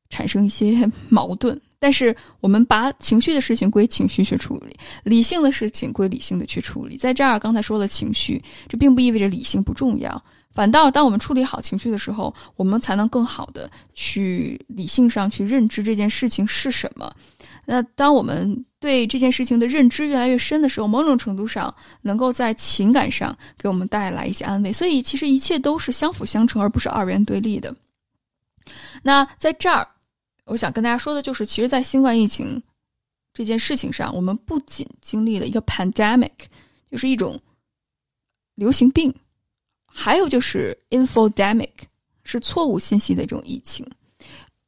[0.09, 1.59] 产生一些 矛盾。
[1.79, 6.97] 但是我们把情绪的事情归情绪去处理，理性的事情归理性的去处理。
[6.97, 10.23] 在这儿刚才说了情绪，这并不意味着理性不重要。
[10.53, 17.13] 反倒，当我们处理好情绪的时候，我们才能更好的去理性上去认知这件事情是什么。
[17.65, 24.73] 那当我们对这件事情的认知越来越深的时候，某种程度上能够在情感上给我们带来一些安慰。
[24.73, 27.73] 所以，其实一切都是相辅相成，而不是二元对立的。
[29.03, 29.87] 那在这儿，
[30.47, 32.61] 我想跟大家说的就是，其实，在新冠疫情
[33.33, 36.33] 这件事情上，我们不仅经历了一个 pandemic，
[36.91, 37.41] 就是一种
[38.57, 39.15] 流行病。
[39.93, 41.71] 还有就是 infodemic，
[42.25, 43.87] 是错误信息的一种疫情。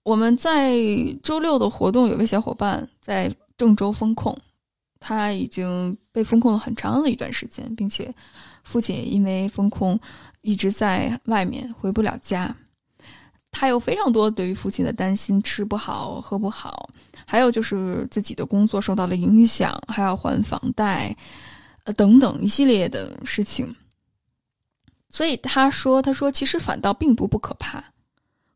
[0.02, 0.76] 我们在
[1.22, 4.36] 周六的活动，有位小伙伴在郑州封控，
[4.98, 8.12] 他已经被封控了很长的一段时间，并且
[8.64, 9.98] 父亲也因为封控
[10.40, 12.54] 一直在外面回不了家。
[13.52, 16.88] 他有非常多对于父亲的担心，吃不好喝不好，
[17.24, 21.14] 还有就是自己的工作受到了影响，还要还房贷，
[21.84, 23.72] 呃等等一系列的事情。
[25.12, 27.84] 所以他说：“他说其实反倒病毒不可怕，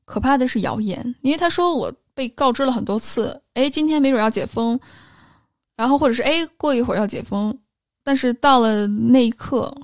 [0.06, 4.80] 可怕的是谣言，因为他说我被告知了很多次，哎，今天没准要解封，
[5.76, 7.56] 然后或者是哎过一会儿要解封，
[8.02, 9.76] 但是到了那一刻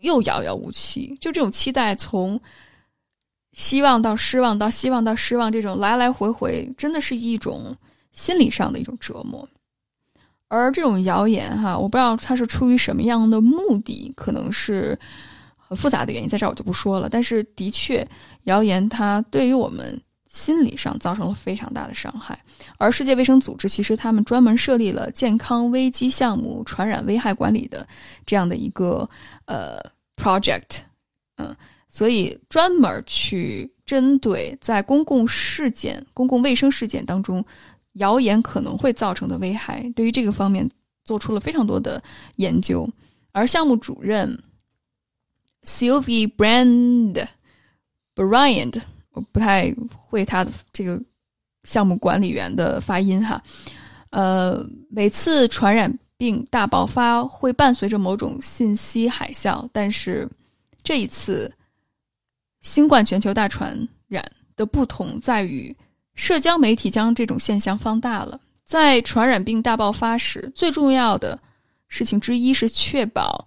[0.00, 2.40] 又遥遥无期，就这种期待从
[3.52, 7.76] 希望到失望到希望到失望，这种来来回回，真的是一种
[8.12, 9.46] 心理上的一种折磨。
[10.48, 14.98] 而这种谣言哈，我不知道他是出于什么样的目的，可能是
[15.74, 17.08] 复杂的原因，在这儿我就不说了。
[17.08, 18.06] 但是的确，
[18.44, 22.38] 谣言它对于我们心理上造成了非常大的伤害。
[22.78, 27.86] 而世界卫生组织其实他们专门设立了健康危机项目传染危害管理的
[28.26, 29.08] 这样的一个
[29.46, 29.78] 呃
[30.16, 30.80] project，
[31.36, 31.54] 嗯，
[31.88, 37.44] 所以专门去针对在公共事件、公共卫生事件当中。
[37.98, 40.68] 谣言可能会造成的危害，对于这个方面
[41.04, 42.02] 做出了非常多的
[42.34, 42.90] 研究。
[43.30, 44.36] 而项目主任
[45.64, 47.26] Sylvie Brand
[48.14, 51.00] Bryant，我不太会他的这个
[51.64, 53.42] 项目管理员的发音哈。
[54.10, 60.28] 呃，每次传染病大爆发会伴随着某种信息海啸，但是
[60.82, 61.52] 这一次
[62.60, 64.24] 新冠全球大传染
[64.54, 65.76] 的不同在于。
[66.14, 68.40] 社交媒体将这种现象放大了。
[68.64, 71.36] 在传染病大爆发时，最重要的
[71.88, 73.44] 事情之一是确保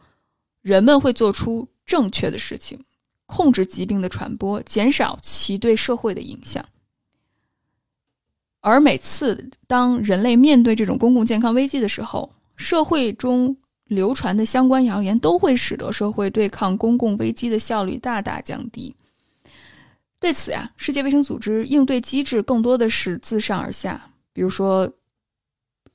[0.62, 2.80] 人们会做出正确的事情，
[3.26, 6.64] 控制疾病的传播，减少其对社会的影响。
[8.60, 18.94] 而每次当人类面对这种公共健康危机的时候，社会中流传的相关谣言都会使得社会对抗公共危机的效率大大降低。
[20.20, 24.92] 对此呀，世界卫生组织应对机制更多的是自上而下，比如说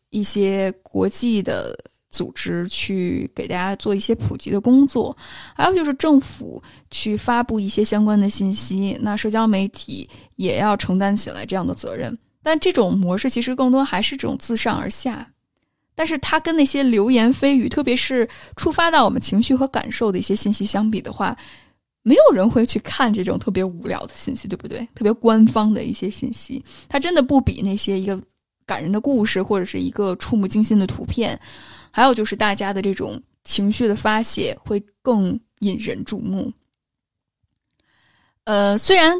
[0.08, 1.76] 一些国际的
[2.12, 5.16] 组织去给大家做一些普及的工作，
[5.56, 12.16] 还有就是政府去发布一些相关的信息，那社交媒体也要承担起来这样的责任。
[12.40, 15.28] 但这种模式其实更多还是这种自上而下，
[15.94, 21.36] 但是它跟那些流言蜚语，特别是触发到我们情绪和感受的一些信息相比的话。
[22.04, 24.80] 没有人会去看这种特别无聊的信息，对不对？
[24.92, 28.20] 特别官方的一些信息，它真的不比那些一个
[28.66, 31.38] 感人的故事或者是一个触目惊心的图片，
[31.92, 36.52] 还有就是大家的这种情绪的发泄会更引人注目。
[38.44, 39.16] 呃，虽然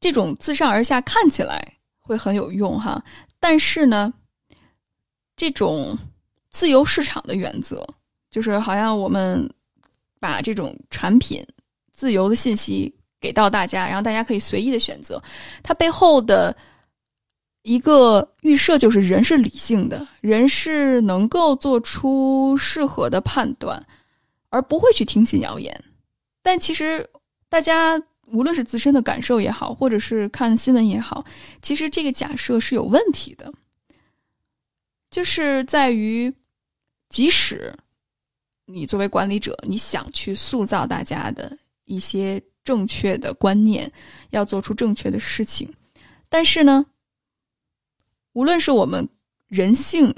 [0.00, 3.02] 这种自上而下看起来会很有用哈，
[3.40, 4.12] 但是呢，
[5.36, 5.96] 这种
[6.50, 7.86] 自由市场的原则
[8.30, 9.48] 就是好像我们
[10.20, 11.42] 把这种产品。
[11.94, 15.22] 自由的信息给到大家，然后大家可以随意的选择。
[15.62, 16.56] 它背后的
[17.62, 23.84] 一个预设就是人是理性的，人是能够做出适合的判断，
[24.50, 25.84] 而不会去听信谣言。
[26.42, 27.08] 但其实
[27.48, 31.24] 大家无论是自身的感受也好，或者是看新闻也好，
[31.60, 33.52] 其实这个假设是有问题的，
[35.10, 36.32] 就是在于
[37.08, 37.74] 即使
[38.66, 41.58] 你作为管理者，你想去塑造大家的。
[41.84, 43.90] 一些正确的观念，
[44.30, 45.68] 要做出正确的事情，
[46.28, 46.86] 但是呢，
[48.32, 49.08] 无论是我们
[49.48, 50.14] 人性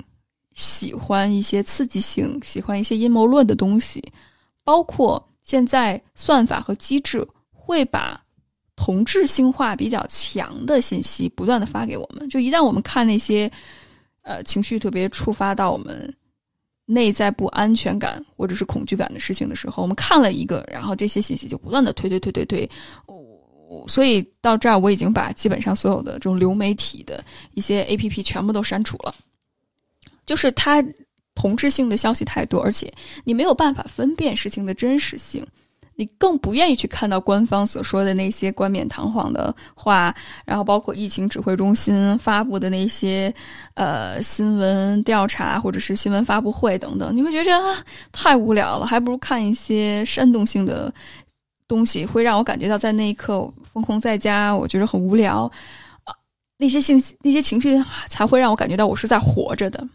[0.54, 4.02] 喜欢一些刺激性，喜欢一些阴谋论的东西，
[4.62, 8.20] 包括现在算法和机制会把
[8.76, 13.50] 同质性化比较强的信息不断的发给我们，就一旦我们看那些
[14.22, 16.14] 呃情绪特别触发到我们。
[16.86, 22.70] 内在不安全感或者是恐惧感的事情的时候，我们看了一个，然后这些信息就不断的推推推推推，
[23.88, 29.14] 所以到这儿我已经把基本上所有的这种流媒体的一些 A P P 全部都删除了，
[30.24, 30.84] 就是它
[31.34, 32.92] 同质性的消息太多，而且
[33.24, 35.46] 你没有办法分辨事情的真实性。
[35.96, 40.12] 你更不愿意去看到官方所说的那些冠冕堂皇的话，
[40.44, 43.32] 然后包括疫情指挥中心发布的那些
[43.74, 50.92] 呃新闻调查或者是新闻发布会等等，你会觉得啊太无聊了，还不如看一些煽动性的
[51.68, 55.50] 东西，会让我感觉到在那一刻封控在家，我觉得很无聊
[56.04, 56.14] 啊，
[56.56, 57.76] 那些信息、那些情绪
[58.08, 59.86] 才会让我感觉到我是在活着的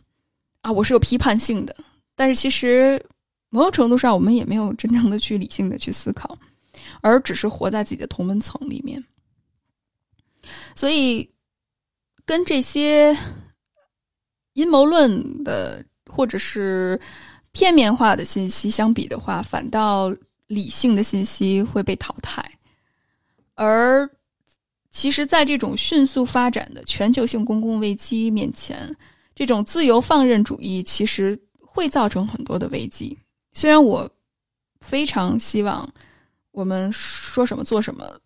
[0.61, 1.75] 啊，我是有批判性的，
[2.15, 3.03] 但是其实。
[3.51, 6.37] 某种程度上，我们也没有真正的去理性的去思考，
[7.01, 9.03] 而只是活在自己的同温层里面。
[10.75, 11.27] 所以，
[12.25, 13.17] 跟这些
[14.53, 17.01] 阴谋论的或者是
[17.51, 20.15] 片面化的信息相比的话，反倒
[20.49, 22.43] 理性的信息会被淘汰。
[23.55, 24.09] 而
[24.91, 28.95] 其实，在这种迅速发展的全球性公共危机面前，
[29.33, 33.17] 这种自由放任主义其实会造成很多的危机。
[33.53, 34.09] 虽然我
[34.81, 35.87] 非常希望
[36.51, 38.19] 我们说什么做什么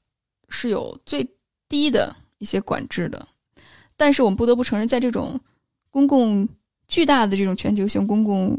[0.50, 1.28] 是有最
[1.68, 3.28] 低的一些管制的，
[3.98, 5.40] 但是我们不得不承认，在这种
[5.90, 6.48] 公共
[6.88, 8.58] 巨大的这种全球性公共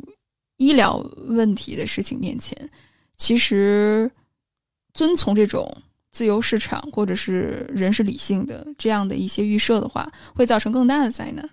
[0.59, 0.99] 医疗
[1.29, 2.71] 问题的事情面前，
[3.17, 4.11] 其实
[4.93, 5.71] 遵从这种
[6.11, 11.49] 自由市场或者是人是理性的这样的一些预设的话，会造成更大的灾难。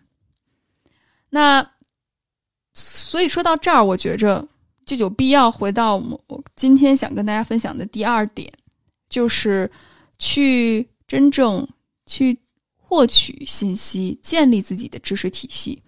[1.29, 1.67] 那
[2.73, 4.47] 所以说到这儿，我觉着
[4.85, 8.51] 就有必要回到我今天想跟大家分享的第二点，
[9.09, 9.69] 就是
[10.19, 11.67] 去真正
[12.05, 12.37] 去
[12.75, 15.81] 获取信息，建立自己的知识体系，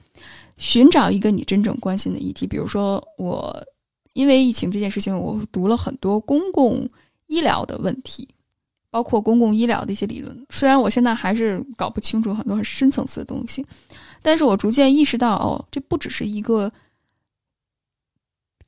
[0.58, 2.48] 寻找一个你真正关心的议题。
[2.48, 3.64] 比如说，我
[4.14, 6.90] 因为疫情这件事情，我读了很多公共
[7.28, 8.28] 医疗的问题，
[8.90, 10.46] 包括公共医疗的一些理论。
[10.50, 13.66] 虽然我现在还是搞不清楚很多很深层次的东西。
[14.26, 16.72] 但是我逐渐意识到，哦，这不只是一个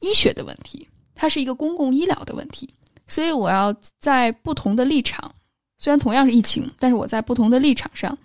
[0.02, 2.70] 医学的问题，它是一个公共医疗的问题。
[3.08, 5.34] 所以我要在不同的立场，
[5.78, 8.18] 虽然同样是疫情，但是我在不同的立场上、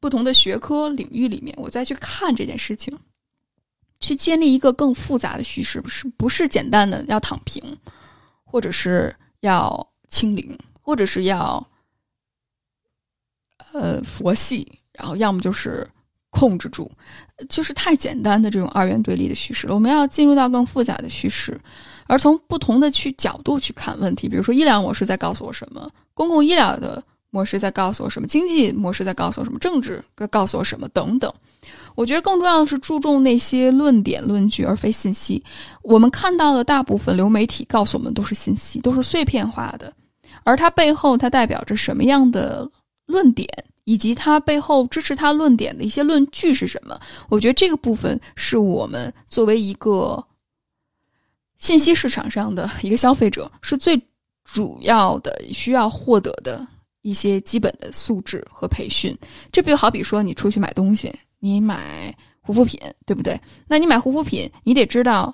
[0.00, 2.94] 不同的学科领域里面，我再去看这件事情，
[4.02, 7.74] 去建立一个更复杂的叙事，不是不是简单的要躺平，
[8.44, 11.66] 或者是要清零，或者是要
[13.72, 15.88] 呃佛系，然后要么就是。
[16.34, 16.90] 控制住，
[17.50, 19.74] 就是太简单的这种二元对立的叙事了。
[19.74, 21.60] 我们要进入到更复杂的叙事，
[22.06, 24.30] 而从不同的去角度去看问题。
[24.30, 25.90] 比如说，医疗模式在告诉我什么？
[26.14, 28.28] 公共医疗的模式在告诉我什么？
[28.28, 29.58] 经济模式在告诉我什么？
[29.58, 30.86] 政治在告诉我什么？
[30.90, 31.32] 等等。
[31.94, 35.42] 我觉得更重要的是注重那些论点、论据，而非信息。
[35.82, 39.92] 我们看到的大部分流媒体告诉我们都是信息，都是碎片化的，
[40.44, 42.70] 而它背后它代表着什么样的
[43.06, 43.48] 论点？
[43.84, 46.96] 以及他背后支持他论点的一些论据是什么？
[47.28, 50.24] 我觉得这个部分是我们作为一个
[51.58, 54.00] 信息市场上的一个消费者，是最
[54.44, 56.64] 主要的需要获得的
[57.02, 59.16] 一些基本的素质和培训。
[59.52, 63.38] 这不就好比说，你出去买东西，你买护肤品，对不对？
[63.68, 65.32] 那你买护肤品，你得知道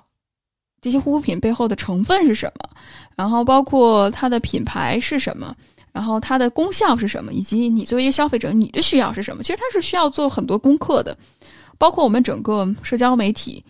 [0.81, 2.69] 这些护肤品背后的成分是什么，
[3.15, 5.55] 然后包括它的品牌是什么。
[5.91, 7.33] 然后它的功效是什么？
[7.33, 9.41] 以及你作为一个消费者，你的需要是什么？
[9.41, 11.17] 其实它是需要做很多功课的，
[11.79, 13.61] 包括我们整个社交媒体，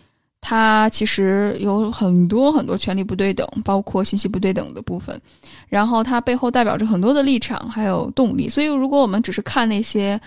[0.42, 5.20] 它其实有很多很多权利不对等，包括信息不对等的部分。
[5.68, 8.48] 然后它背后代表着很多的立场，还有动力。
[8.48, 10.18] 所以，如果我们只是看那些，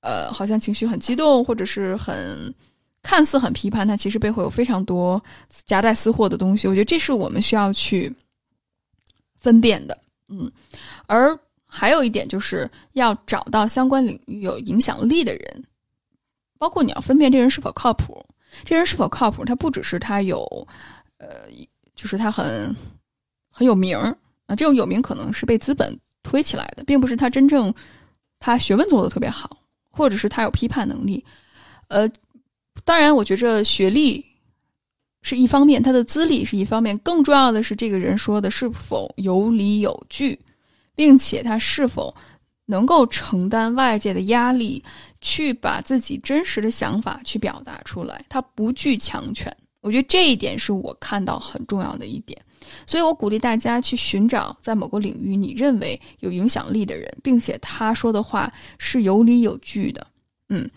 [0.00, 2.54] 呃，好像情绪很激动，或者是很
[3.02, 5.20] 看似很批判，它其实背后有非常多
[5.64, 6.68] 夹带私货的东西。
[6.68, 8.14] 我觉得这是我们需要去
[9.40, 9.98] 分辨的。
[10.28, 10.50] 嗯。
[11.06, 11.36] 而
[11.66, 15.64] 还有一点，就是要找到相关领域有影响力的人，
[16.58, 18.24] 包括你要分辨这人是否靠谱。
[18.64, 20.44] 这人是否靠谱，他不只是他有，
[21.18, 21.28] 呃，
[21.94, 22.74] 就是他很
[23.50, 24.56] 很有名啊。
[24.56, 27.72] 这种有名可能是被资本推起来的，并不是他真正
[28.38, 29.56] 他学问做的特别好，
[29.90, 31.24] 或者是他有批判能力。
[31.88, 32.08] 呃，
[32.84, 34.24] 当然，我觉着学历
[35.22, 40.38] 是一方面，他的资历是一方面，更重要的是这个人说的是否有理有据。
[40.98, 42.12] 并且他是否
[42.66, 44.82] 能够承担外界的压力，
[45.20, 48.24] 去把自己真实的想法去表达出来？
[48.28, 52.40] 他不惧强权，我觉得这一点是我看到很重要的一点。
[52.86, 60.06] 所以我鼓励大家去寻找在某个领域你认为有影响力的人，并且他说的话是有理有据的。
[60.48, 60.68] 嗯。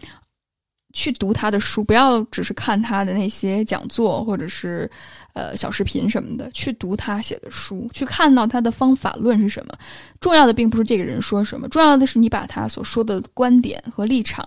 [0.94, 4.89] 去读他的书，不要只是看他的那些讲座或者是，
[5.34, 6.50] 呃小视频什么的。
[6.52, 9.74] 去读他写的书，去看到他的方法论是什么。
[10.20, 14.46] 重要的并不是这个人说什么，重要的是你把他所说的观点和立场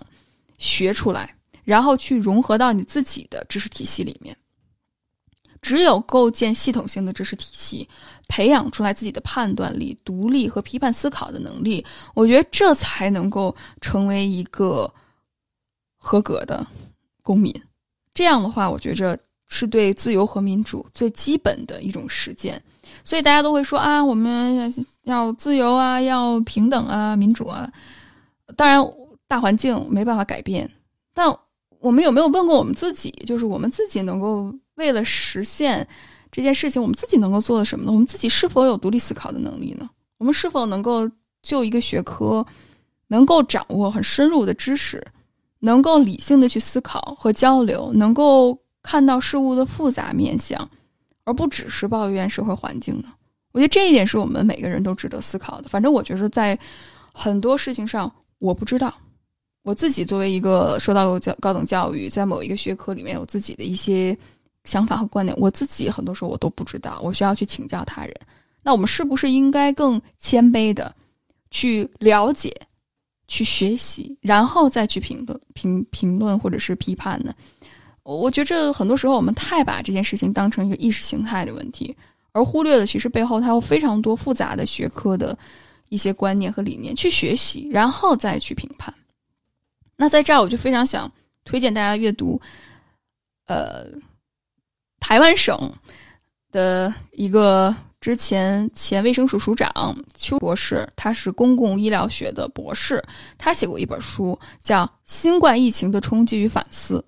[0.57, 1.33] 学出来，
[1.63, 4.35] 然后去融合到你自己的知识体系里面。
[5.61, 7.89] 只有构建系统性的知识体系，
[8.27, 11.83] 培养出来自己的判断力、独立和批判思考的能力，
[12.13, 14.93] 我觉得这才能够成为一个。
[16.05, 16.65] 合格的
[17.23, 17.51] 公民，
[18.13, 22.61] 这样的话，我觉着是对自由和民主最基本的一种实践。
[23.03, 27.67] 所以大家都会说啊，我们要自由啊，要平等啊，民主啊。
[28.55, 28.79] 当然，
[29.27, 30.69] 大环境没办法改变，
[31.11, 31.27] 但
[31.79, 33.09] 我们有没有问过我们自己？
[33.25, 35.85] 就是我们自己能够为了实现
[36.31, 37.91] 这件事情，我们自己能够做的什么呢？
[37.91, 39.89] 我们自己是否有独立思考的能力呢？
[40.19, 41.09] 我们是否能够
[41.41, 42.45] 就一个学科，
[43.07, 45.03] 能够掌握很深入的知识？
[45.65, 50.69] 能够理性的去思考和交流，能够看到事物的复杂面相，
[51.23, 53.05] 而不只是抱怨社会环境呢？
[53.51, 55.67] 我觉得这一点是我们每个人都值得思考的。
[55.67, 56.57] 反正我觉得在
[57.11, 58.93] 很多事情上，我不知道。
[59.63, 64.15] 我自己作为一个受到教高等教育，在某一个学科里面有自己的一些
[64.65, 68.13] 想法和观点，我自己很多时候我都不知道，我需要去请教他人。
[68.61, 70.93] 那我们是不是应该更谦卑的
[71.49, 72.55] 去了解、
[73.27, 77.33] 去学习，然后再去评论、评评论或者是批判呢？
[78.03, 81.95] 我觉着很多时候我们太把这件事情当成一个意识形态的问题，
[82.33, 85.35] 而忽略了其实背后它有非常多复杂的学科的
[85.89, 88.93] 一些观念和理念去学习，然后再去评判。
[89.95, 91.11] 那在这儿，我就非常想
[91.45, 92.39] 推荐大家阅读，
[93.47, 93.87] 呃，
[94.99, 95.57] 台湾省
[96.51, 99.73] 的一个之前前卫生署署长
[100.15, 103.03] 邱博士，他是公共医疗学的博士，
[103.35, 107.03] 他写过一本书叫《新冠疫情的冲击与反思》。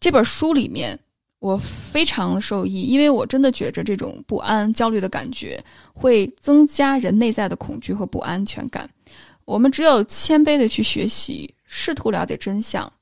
[0.00, 0.98] 这本书里面，
[1.38, 5.64] 我非常受益，因为我真的觉着这种不安、焦虑的感觉
[5.94, 8.90] 会增加人内在的恐惧和不安全感。
[9.44, 12.92] 我们只有谦卑的去学习，试图了解真相，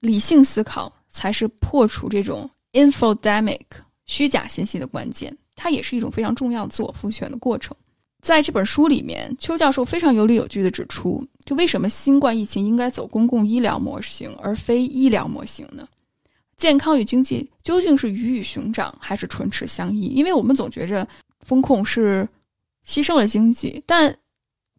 [0.00, 3.66] 理性思考，才是破除这种 infodemic
[4.06, 5.36] 虚假信息的关键。
[5.60, 7.76] 它也是一种非常重要自我复权的过程。
[8.22, 15.86] 在这本书里面，邱教授非常有理有据的指出，就为什么新冠疫情应该走公共医疗模型而非医疗模型呢？
[16.56, 20.06] 健康与经济究竟是鱼与熊掌，还是唇齿相依？
[20.06, 21.06] 因为我们总觉着
[21.40, 22.28] 风控是
[22.86, 24.16] 牺牲了经济，但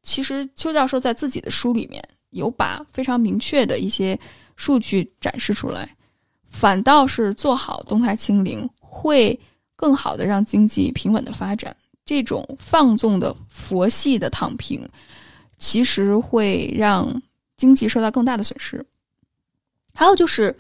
[0.02, 4.18] 其实邱教授在自己的书里面有把非常明确的一些
[4.56, 5.96] 数据展示出来，
[6.50, 9.38] 反倒是做好动态清零会
[9.80, 11.76] 更好的让经济平稳的发展。
[12.04, 14.86] 这种放纵的佛系的躺平，
[15.58, 17.10] 其实会让
[17.56, 18.86] 经济受到更大的损失。
[19.94, 20.56] 还有就是。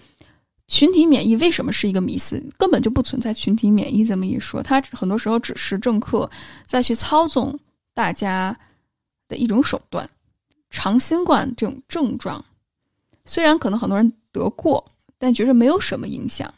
[0.71, 2.39] 群体免疫为什么是一个迷思？
[2.55, 6.29] 根本就不存在群体免疫这么一说，它很多时候只是政客
[6.67, 7.59] 再去操纵
[7.91, 8.55] 大家
[9.27, 10.07] 的一种手段。
[10.69, 12.45] 长新冠这种症状，
[13.25, 14.85] 虽然可能很多人得过，
[15.17, 16.53] 但觉着没有什么影响，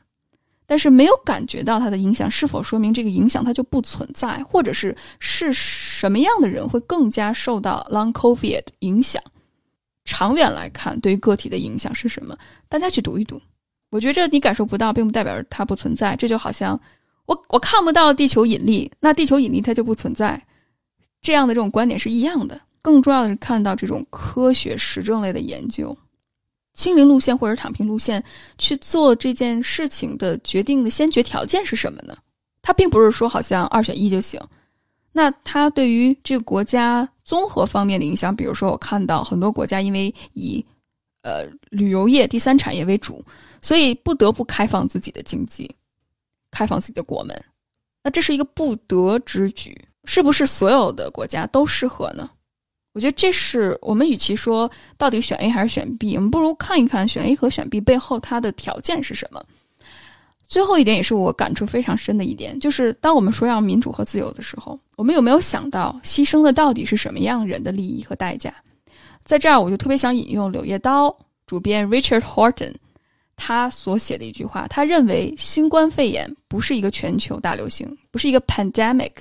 [0.72, 9.22] 但是没有感觉到它的影响，是否说明这个影响它就不存在，或者是是什么样的人会更加受到 Long COVID 影响？
[10.06, 12.34] 长远来看，对于个体的影响是什么？
[12.70, 13.42] 大家去读一读。
[13.90, 16.16] 我觉着你感受不到，并不代表它不存在。
[16.16, 16.80] 这就好像
[17.26, 20.42] 我我看不到地球引力，那地球引力它就不存在。
[21.22, 22.62] 这样的这种观点是一样的。
[22.82, 25.96] 更重要的是看到这种科学实证类的研究，
[26.74, 28.24] 清零路线或者躺平路线
[28.58, 32.18] 去做这件事情的决定的先决条件是什么呢？
[32.62, 34.40] 它并不是说好像二选一就行。
[35.12, 40.66] 那它对于这个国家综合方面的影响，比如说我看到很多国家因为以
[41.24, 43.24] 呃旅游业第三产业为主。
[43.64, 45.76] 所以不得不开放自己的经济，
[46.50, 47.46] 开放自己的国门，
[48.04, 52.28] 那这是一个不得之举，是不是所有的国家都适合呢？
[52.94, 59.44] 我觉得这是我们与其说到底选 A 还是选 B，我们不如看一看选 A 和选 B 背后它的条件是什么。
[60.48, 68.54] 最后一点也是我感触非常深的一点，就是当我们说要民主和自由的时候，我们有没有想到牺牲的到底是什么样人的利益和代价？
[69.24, 71.10] 在这儿，我就特别想引用《柳叶刀》
[71.48, 72.74] 主编 Richard Horton。
[73.38, 79.12] 他所写的一句话，他认为新冠肺炎不是一个全球大流行，不是一个 pandemic，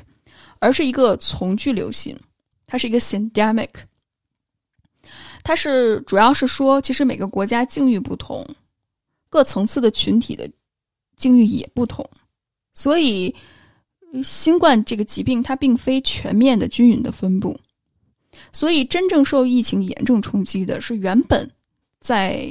[0.58, 2.18] 而是一个从句流行，
[2.70, 3.68] 它是一个 syndemic。
[5.42, 8.46] 它是主要是说，其实每个国家境遇不同，
[9.28, 10.48] 各层次的群体的
[11.16, 12.08] 境遇也不同，
[12.72, 13.34] 所以
[14.22, 17.58] 新冠这个疾病它并非全面的均匀的分布，
[18.52, 21.50] 所以真正受疫情严重冲击的是原本
[22.00, 22.48] 在。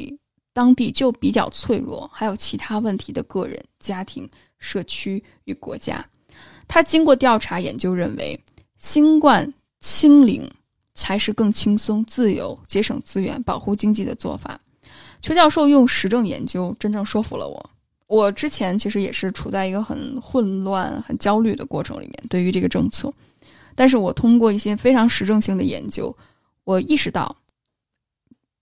[0.52, 6.06] 当地就比较脆弱，还有其他问题的个人、家庭、社区与国家。
[6.68, 8.38] 他经过调查研究认为，
[8.78, 10.50] 新冠清零
[10.94, 14.60] 才是更轻松、自由、节省资源、保护经济的做法。
[15.22, 17.70] 邱教授用实证研究真正说服了我。
[18.08, 23.14] 我之前其实也是处在一个很混乱、很焦虑的过程里面，对于这个政策。
[23.76, 26.16] 但是我通过一些非常实证性的研究，
[26.64, 27.36] 我意识到，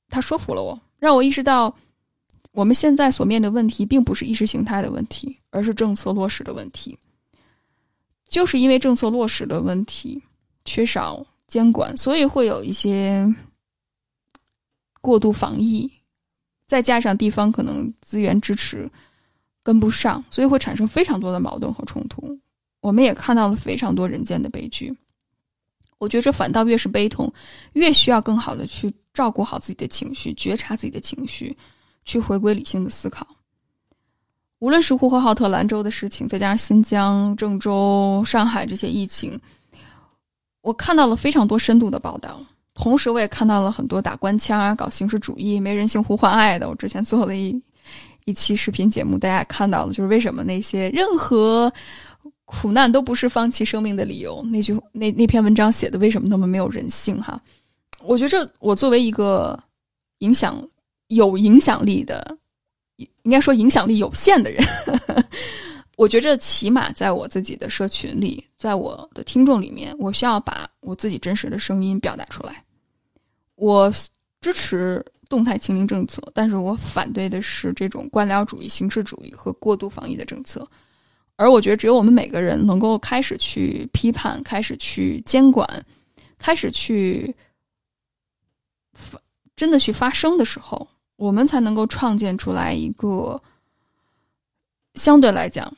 [0.09, 0.79] 他说服了我。
[0.99, 1.73] 让我意识到，
[2.51, 6.97] 我们现在所面的问题并不是意识形态的问题，而是政策落实的问题。
[8.27, 10.21] 就是因为政策落实的问题，
[10.67, 13.25] 缺少监管，所以会有一些
[14.99, 15.89] 过度防疫，
[16.67, 18.87] 再加上地方可能资源支持
[19.63, 22.37] 跟不上，所以会产生非常多的矛盾和冲突。
[22.81, 24.95] 我们也看到了非常多人间的悲剧。
[25.99, 27.33] 我觉着反倒越是悲痛，
[27.73, 31.57] 越需要更好的去照顾好自己的情绪，觉察自己的情绪，
[32.03, 33.25] 去回归理性的思考。
[34.59, 39.39] 无论是呼和浩特、兰州的事情，再加上新疆、郑州、上海这些疫情，
[40.67, 42.37] 我看到了非常多深度的报道。
[42.73, 46.67] 同时，我也看到了很多打官腔啊、搞形式主义、没人性呼唤爱的。
[46.67, 47.59] 我之前做了一
[48.25, 51.73] 一期视频节目，大家也看到了，就是为什么那些任何
[52.43, 54.43] 苦难都不是放弃生命的理由。
[54.51, 57.17] 那句那那篇文章写的为什么那么没有人性？
[57.21, 57.41] 哈，
[58.03, 59.57] 我觉着我作为一个
[60.19, 60.61] 影响
[61.07, 62.37] 有影响力的，
[63.23, 64.61] 应该说影响力有限的人，
[65.97, 72.63] 我觉着起码在我自己的社群里，在我的听众里面，我需要把我自己真实的声音表达出来。
[73.55, 73.91] 我
[74.39, 80.65] 支持动态清零政策，但是我反对的是这种官僚主义、形式主义和过度防疫的政策。
[81.35, 85.67] 而我觉得，只有我们每个人能够开始去批判、开始去监管、
[86.37, 87.35] 开始去
[88.93, 89.19] 发
[89.55, 93.41] 真的去发声的时候，我们才能够创建出来一个
[94.93, 95.71] 相对来讲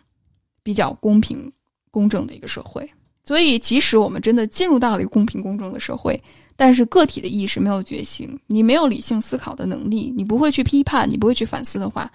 [0.69, 1.51] 比较公平、
[1.89, 2.87] 公正的一个社会。
[3.23, 6.21] 所以，即使我们真的进入到了一个公平、公正的社会，
[6.55, 12.11] 但是个体的意识没有觉醒，你没有理性思考的能力，你不会去批判，你不会去反思的话，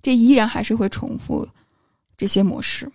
[0.00, 1.46] 这依然还是会重复。
[2.16, 2.90] 这些模式，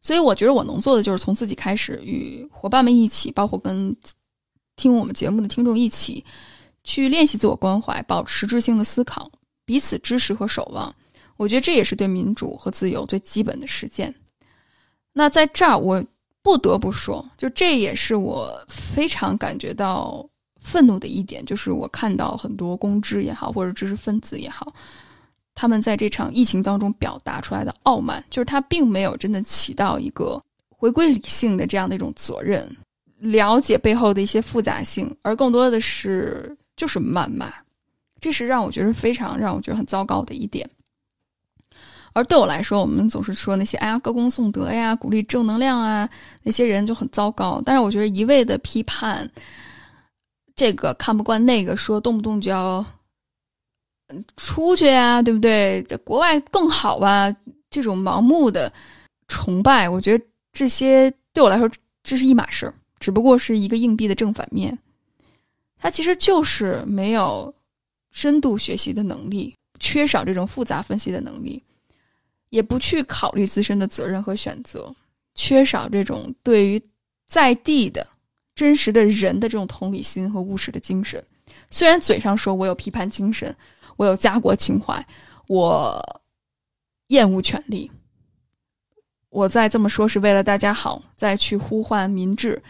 [0.00, 3.94] 所以我觉得我能做的就是从自己开始，与伙伴们一起，包括跟
[4.74, 6.24] 听我们节目的听众一起，
[6.82, 9.30] 去练习自我关怀，保持质性的思考，
[9.64, 10.92] 彼此支持和守望。
[11.40, 14.14] 我觉得这也是对民主和自由最基本的实践。
[15.14, 16.04] 那在这儿，我
[16.42, 20.28] 不得不说，就这也是我非常感觉到
[20.60, 24.70] 愤怒的一点，就是我看到很多公知也好，或者知识分子也好。
[25.54, 30.38] 他们在这场疫情当中表达出来的傲慢，就是他并没有真的起到一个
[30.68, 32.70] 回归理性的这样的一种责任，
[33.16, 37.50] 了解背后的一些复杂性，而更多的是就是谩骂，
[38.20, 40.68] 这是让我觉得非常让我觉得很糟糕的一点。
[42.12, 46.08] 而对我来说，我们总是说那些哎呀歌功颂德呀，鼓励正能量啊，
[46.42, 47.62] 那些人就很糟糕。
[47.64, 49.30] 但是我觉得一味的批判
[50.54, 52.84] 这个看不惯那个，说动不动就要。
[54.36, 55.80] 出去呀，对不对？
[55.84, 57.32] 在国外更好吧？
[57.70, 58.72] 这种盲目的
[59.28, 61.70] 崇拜，我觉得这些对我来说
[62.02, 64.76] 这是一码事儿，只不过是一个硬币的正反面。
[65.78, 67.54] 它其实就是没有
[68.10, 71.62] 深度学习的能力，缺少这种复杂分析的能力，
[72.50, 74.94] 也不去考虑自身的责任和选择，
[75.34, 76.80] 缺少这种对于
[77.26, 78.06] 在地的
[78.54, 81.24] 真实的人的这种同理心和务实的精神。
[81.70, 83.56] 虽然嘴上说我有批判精神。
[83.96, 85.06] 我有家国情怀，
[85.46, 86.22] 我
[87.08, 87.90] 厌恶权力。
[89.28, 92.62] 我再这么说是为了大家好，再去呼唤民智，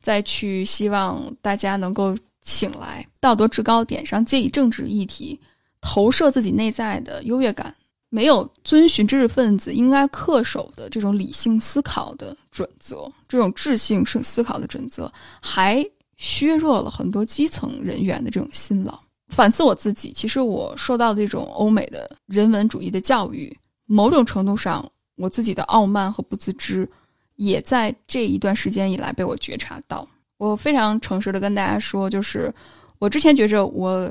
[0.00, 5.40] 再去希望大家能够醒来，道德制高点上借以政治议题
[5.80, 7.74] 投射自己内在的优越感，
[8.10, 15.84] 没有遵循知识分子应该恪守的这种理性思考的准则，这种智性是思考的准则，还
[16.16, 18.98] 削弱了很多基层人员的这种辛劳。
[19.28, 23.54] 反思我自己，其实我受到这种欧美的人文主义的教育，
[23.84, 26.88] 某种程度上，我自己的傲慢和不自知，
[27.36, 30.08] 也在这一段时间以来被我觉察到。
[30.38, 32.50] 我非常诚实的跟大家说，就是
[32.98, 34.10] 我之前觉着我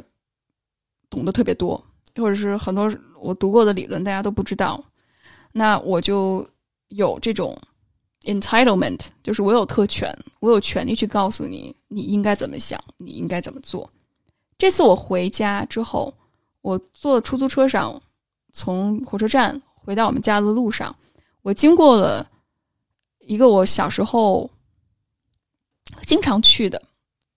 [1.09, 1.83] 懂得特别多，
[2.18, 4.84] 或者是很多我读过的理论大家都不知道，
[5.51, 6.47] 那我就
[6.89, 7.57] 有这种
[8.24, 13.89] entitlement，就是我有特权，我有权利去告诉你你应该怎么想，你应该怎么做。
[14.57, 16.13] 这次我回家之后，
[16.61, 18.01] 我坐出租车上，
[18.53, 20.95] 从火车站回到我们家的路上，
[21.41, 22.28] 我经过了
[23.20, 24.49] 一个我小时候
[26.03, 26.82] 经常去的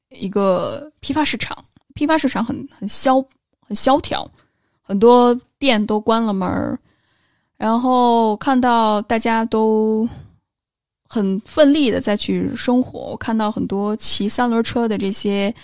[0.08, 1.64] 一个批发市场。
[1.92, 3.20] 批发市场很很萧
[3.60, 4.28] 很萧条，
[4.90, 6.76] 很多店都关了门儿，
[7.56, 10.08] 然后看到大家都
[11.08, 12.98] 很奋力的再去生活。
[13.12, 15.54] 我看到很多骑三轮车的这些。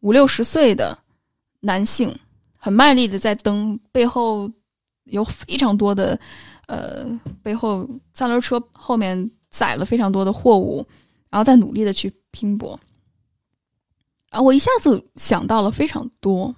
[0.00, 0.96] 五六十岁的
[1.60, 2.16] 男性
[2.58, 4.48] 很卖力的在蹬，背后
[5.04, 6.16] 有非常多的，
[6.68, 7.06] 呃，
[7.42, 10.86] 背后三轮车后面载了非常多的货物，
[11.30, 12.78] 然后在努力的去拼搏。
[14.30, 16.54] 啊，我一下子想到了非常多。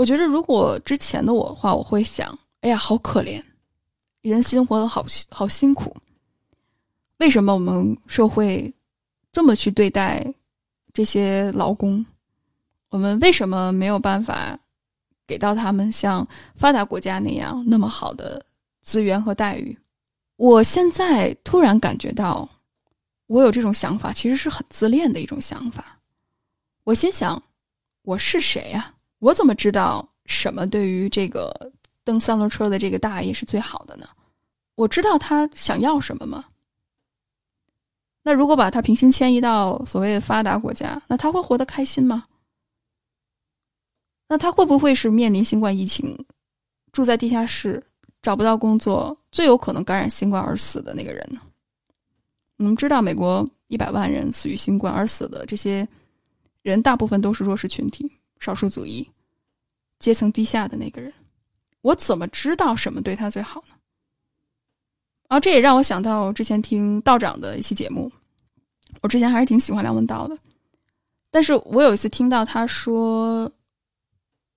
[0.00, 2.26] 我觉得如果之前的我的话，我会想：
[2.62, 3.44] 哎呀，好可怜，
[4.22, 5.94] 人心活得好好辛苦。
[7.18, 8.72] 为什么我们社会
[9.30, 10.26] 这么去对待？
[10.94, 12.04] 这些劳工，
[12.88, 14.58] 我们为什么没有办法
[15.26, 16.26] 给到他们像
[16.56, 18.42] 发达国家那样那么好的
[18.80, 19.78] 资源和待遇？
[20.36, 22.48] 我现在突然感觉到，
[23.26, 26.00] 我有这种想法，其实是很自恋的一种想法。
[26.84, 27.40] 我心想，
[28.00, 28.94] 我是谁呀？
[29.20, 31.72] 我怎么知道什么对于这个
[32.04, 34.06] 蹬三轮车的这个大爷是最好的呢？
[34.74, 36.44] 我知道他想要什么吗？
[38.22, 42.26] 那如果把他平行迁移到所谓的发达国家，那他会活得开心吗？
[44.28, 46.16] 那他会不会是面临新冠疫情，
[46.92, 47.82] 住在地下室，
[48.22, 51.40] 找不到工作，最有可能感染新冠而死的那个人呢？
[52.56, 55.86] 你们知道，美国一百万人死于新冠而死的这些
[56.62, 58.10] 人，大部分都是弱势群体、
[58.40, 59.08] 少数族裔、
[60.00, 61.12] 阶层低下的那个人。
[61.82, 63.74] 我怎么知道什么对他最好呢？
[65.28, 68.10] 然后这也让我想到之前听道长的一期节目。
[69.02, 70.36] 我之前还是挺喜欢梁文道的，
[71.30, 73.50] 但是我有一次听到他说，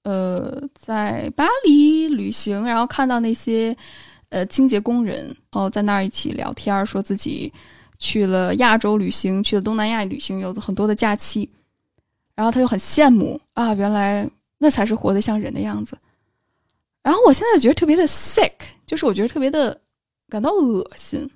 [0.01, 3.77] 呃，在巴黎旅行，然后看到那些
[4.29, 7.53] 呃清洁工人，然后在那儿一起聊天，说自己
[7.99, 11.47] 去了亚洲旅行，去了东南亚旅行，有很多的假期，
[12.35, 15.97] 然后他就很羡慕啊，原来那才是活得像人的样子。
[17.01, 18.53] 然后我现在觉得特别的 sick，
[18.85, 19.79] 就是我觉得特别的
[20.29, 21.29] 感到恶心。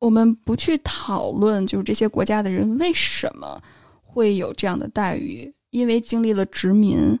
[0.00, 3.62] 我们不去讨论，就是这些国家的人为什么
[4.02, 7.16] 会有这样的待遇，因为经历了殖民。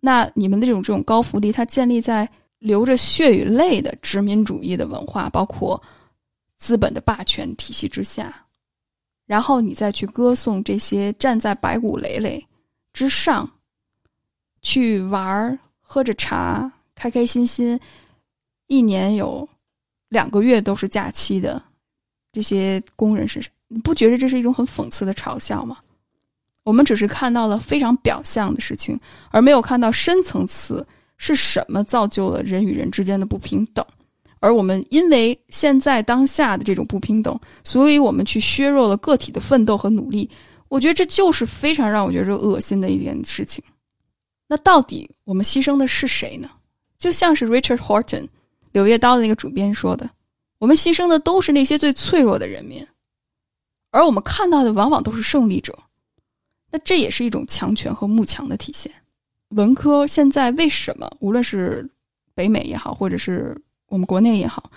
[0.00, 2.28] 那你们的这种这种高福利，它建立在
[2.58, 5.82] 流着血与泪的殖民主义的文化，包括
[6.56, 8.43] 资本的霸权体系之下，
[9.26, 12.46] 然后你再去歌颂这些站在白骨累累
[12.92, 13.50] 之上，
[14.62, 17.78] 去玩喝着茶，开开心心，
[18.66, 19.48] 一年有
[20.08, 21.62] 两个月都是假期的。
[22.32, 25.78] 这些工人身上，你不觉得这是一种很讽刺的嘲笑吗？
[26.64, 28.98] 我们只是看到了非常表象的事情，
[29.30, 33.84] 而没有看到深层次是什么造就了人与人之间的不平等。
[34.44, 40.28] 而我们因为现在当下的这种不平等，所以我们去削弱了个体的奋斗和努力。
[40.68, 43.64] 我觉得这就是非常让我觉得恶心的一件事情。
[44.46, 46.50] 那到底我们牺牲的是谁呢？
[46.98, 48.24] 就像是 Richard Horton
[48.72, 50.10] 《柳叶刀》的那个主编说的。
[50.58, 52.86] 我们牺牲的都是那些最脆弱的人民，
[53.92, 55.74] 而我们看到的往往都是胜利者。
[56.70, 58.92] 那这也是一种强权和慕强的体现。
[59.50, 61.88] 文科现在为什么，无论是
[62.34, 63.56] 北美也好，或者是
[63.94, 64.68] 我们国内也好，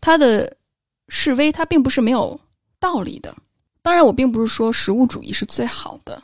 [0.00, 0.56] 它的
[1.06, 2.38] 示威它并不是没有
[2.80, 3.32] 道理的。
[3.82, 6.20] 当然，我并不是说实物主义是最好的，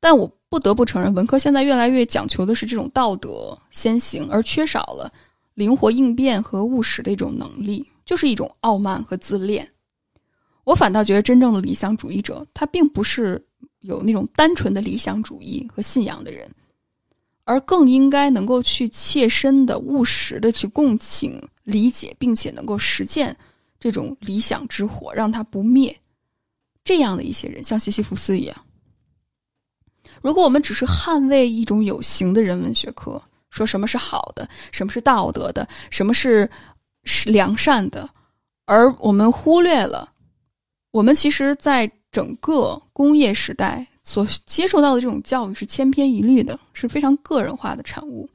[0.00, 5.08] 但我不得不承认，文科现在越来越讲求的是这种道德先行，而缺少了
[5.54, 7.88] 灵活应变和务实的一种能力。
[8.04, 9.66] 就是一种傲慢和自恋，
[10.64, 13.42] 我反倒觉得真正的理想主义者，他并不是
[13.80, 16.46] 有那种单纯的理想主义和信仰的人，
[17.44, 23.36] 而更应该能够去切身的、务实的去共情、理解，并且能够实践
[23.78, 25.94] 这种理想之火，让它不灭。
[26.82, 28.56] 这样的一些人，像西西弗斯一样。
[30.20, 36.50] 如果我们只是捍卫一种有形的人文学科，说什么是好的，什么是道德的，什么是。
[37.06, 38.08] 是良善的，
[38.64, 40.10] 而我们忽略了，
[40.90, 48.28] 我们其实在整个工业时代所接受到的这种教育是千篇一律的，是非常个人化的产物。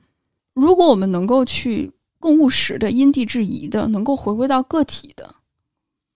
[0.54, 1.90] 如果我们能够去
[2.20, 5.34] 更务实的、因地制宜的，能够回归到个体的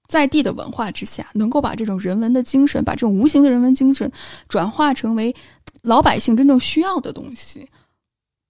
[0.09, 4.11] 在地的文化之下，能够把这种人文的精神，把这种无形的人文精神
[4.49, 5.33] 转化成为
[5.83, 7.65] 老百姓真正需要的东西，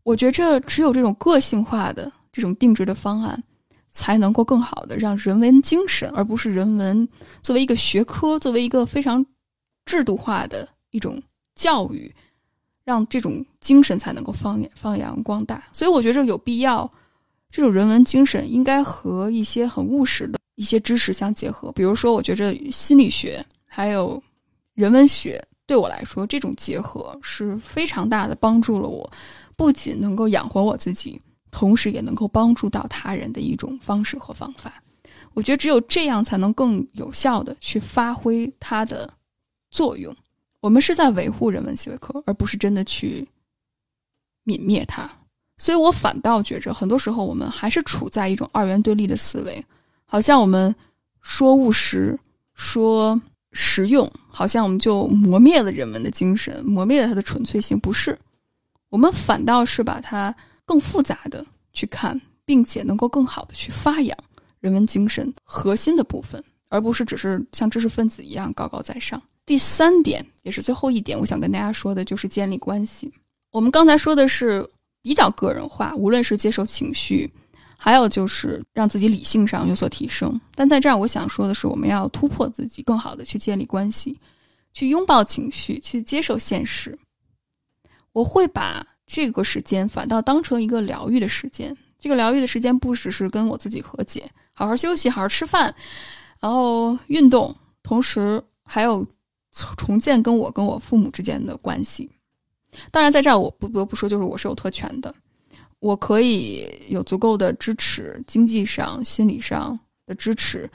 [0.03, 3.43] 我觉着只有这种个性化的这种定制的方案。
[3.95, 7.07] 才能够更好的让人文精神，而不是人文
[7.43, 9.23] 作为一个学科，作为一个非常
[9.85, 11.21] 制度化的一种
[11.55, 12.09] 教育，
[12.85, 15.61] 让这种精神才能够放放扬光大。
[15.73, 16.89] 所以我觉着有必要，
[17.51, 21.69] 这种人文精神应该和一些很务实的一些知识相结合。
[21.73, 24.23] 比如说，我觉着心理学还有
[24.73, 29.11] 人文学对我来说，这种结合是非常大的帮助了我，
[29.57, 31.21] 不仅能够养活我自己。
[31.55, 34.81] 同时也能够帮助到他人的一种方式和方法，
[35.35, 39.07] 我觉得只有这样才能更有效的去发挥它的
[39.69, 40.11] 作用。
[40.63, 43.27] 我们是在维护人文学科，而不是真的去
[44.45, 45.11] 泯灭它。
[45.57, 49.61] 所以我反倒觉着，很多时候我们还是处在一种二元对立的思维，
[50.05, 50.73] 好像我们
[51.21, 52.17] 说务实、
[52.53, 57.77] 说实用，好像我们就磨灭了人文的精神，磨灭了它的纯粹性。
[57.77, 58.17] 不是，
[58.87, 60.33] 我们反倒是把它。
[60.65, 64.17] 更复杂的去看，并且能够更好的去发扬
[64.61, 69.21] 人文精神核心的部分，而不是只是像知识分子一样高高在上。
[69.45, 73.11] 第三点，也是最后一点，我想跟大家说的就是建立关系。
[73.51, 74.67] 我们刚才说的是
[75.01, 77.31] 比较个人化，无论是接受情绪，
[77.77, 80.39] 还有就是让自己理性上有所提升。
[80.55, 84.19] 但在这儿，我想说的是，我们要突破自己，更好的去建立关系，
[84.73, 86.97] 去拥抱情绪，去接受现实。
[88.11, 88.85] 我会把。
[89.05, 91.75] 这个时间反倒当成一个疗愈的时间。
[91.99, 95.75] 这个疗愈的时间不只是跟我自己和解，好好休息，好好吃饭，
[96.39, 99.05] 然后运动，同时还有
[99.77, 102.09] 重建跟我跟我父母之间的关系。
[102.91, 105.13] 当然，在这儿我不得不说，就是我是有特权的，
[105.79, 110.67] 我可以有足够的支持，经济上、心理上的支持，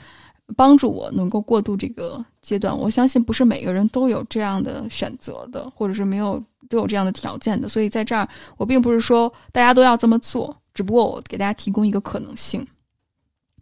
[0.55, 2.75] 帮助我能够过渡这个阶段。
[2.75, 7.67] 我相信不是每个人都有这样的选择的，或者是没有都有这样的条件的。
[7.67, 12.65] 所以在这儿，我并不是说大家都要这么做，只不过我给大家提供一个可能性。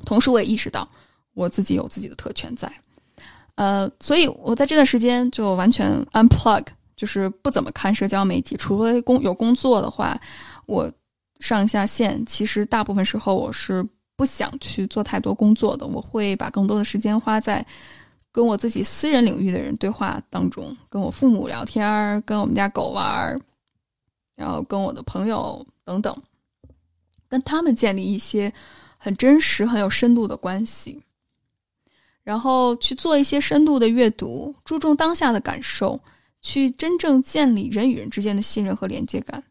[0.05, 0.88] 同时，我也意识到
[1.34, 2.72] 我自己有自己的特权在，
[3.58, 10.20] 呃，所以我在这段时间就完全 unplug，就是不怎么看社交媒体，除了工有工作的话，
[10.66, 10.91] 我。
[11.39, 17.64] 上下线，其实大部分时候我是不想去做太多工作的，我会把更多的时间花在
[18.32, 23.39] 跟我自己私人领域的人对话当中，跟我父母聊天儿，跟我们家狗玩儿，
[24.36, 26.18] 然后跟我的朋友等等，
[27.30, 28.51] 跟他们建立一些
[28.97, 30.99] 很真实、很有深度的关系，
[32.28, 35.98] 然后去做一些深度的阅读，注重当下的感受，
[36.42, 39.42] 去真正建立人与人之间的信任和连接感。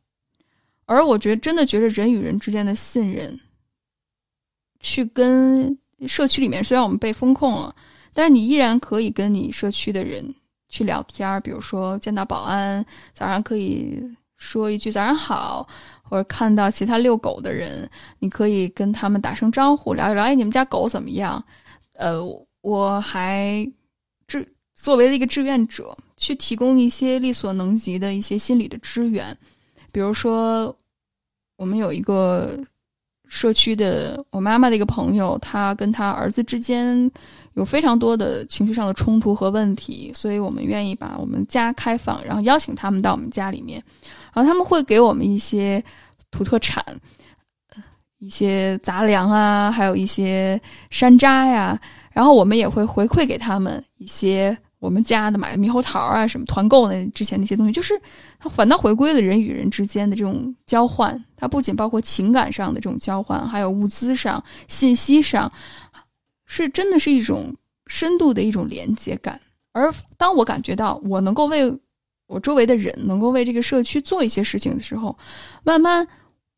[0.85, 3.41] 而我觉得，真的觉得人与人之间的信任，
[4.81, 7.75] 去跟社区里面，虽然我们被封控了，
[8.13, 10.35] 但是你依然可以跟你社区的人
[10.69, 11.41] 去聊天儿。
[11.41, 14.05] 比如说见到保安，早上可以
[14.37, 15.67] 说一句早上好，
[16.03, 21.43] 或者看到其他遛狗的人，你可以跟他们打声招呼，聊一聊，哎，你们家狗怎么样？
[21.95, 22.21] 呃，
[22.67, 23.65] 我还
[24.27, 24.45] 志
[24.75, 29.37] 作为了一个志愿者，去提供一些力所能及的一些心理的支援。
[29.93, 30.77] 比如说，
[31.57, 32.59] 我们有一个
[33.29, 37.09] 社区的我妈妈的一个朋友，他跟他儿子之间
[37.55, 43.81] 有非常多的情绪上的冲突和问题，所以我们愿意把我们家开放，然后邀请他们到我们家里面，
[44.35, 45.81] 然后他们会给我们一些
[46.33, 46.85] 土特产，
[48.19, 50.61] 一些杂粮啊，还有一些
[50.91, 51.81] 山楂呀，
[52.17, 54.57] 然后我们也会回馈给他们一些。
[54.79, 58.01] 我们家的买的猕猴桃啊，什么团购的之前那些东西，就是
[58.39, 61.25] 它反倒回归了人与人之间的这种交换。
[61.35, 65.51] 它不仅包括情感上的这种交换，还有物资上、信息上，
[66.45, 67.53] 是真的是一种
[67.87, 69.41] 深度的一种连接感。
[69.73, 71.75] 而当我感觉到我能够为
[72.27, 75.17] 我周围的人，能够为这个社区做一些事情的时候，
[75.65, 76.07] 慢慢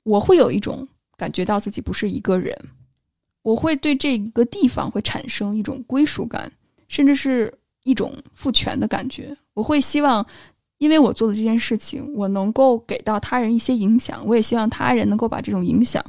[0.04, 0.86] 我会有一种
[1.16, 2.52] 感觉到自己不是一个人，
[3.48, 6.50] 我会对这个地方会产生一种归属感，
[6.88, 7.52] 甚至是。
[7.84, 10.26] 一种赋权的感觉，我会希望，
[10.76, 16.04] 因为我做的这件事情，我能够给到他人一些影响，我也希望他人能够把这种影响，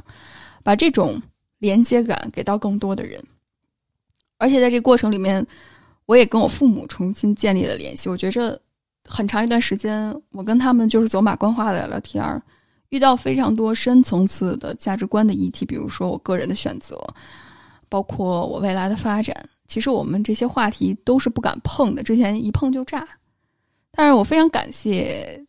[0.62, 1.18] 把这种
[1.58, 3.22] 连接感给到更多的人。
[4.36, 5.46] 而且在这个过程里面，
[6.04, 8.10] 我也跟我父母重新建立了联系。
[8.10, 8.60] 我觉着
[9.08, 12.42] 很长一段时间，我跟他们就是走马观花的聊聊天儿，
[12.90, 16.96] 遇到非常多深层次的价值观的议题，比如说我个人的选择，
[17.88, 19.34] 包括我未来的发展。
[19.66, 23.06] 其实我们这些话题都是不敢碰的，之前一碰就炸。
[23.92, 25.44] 但是我非常感谢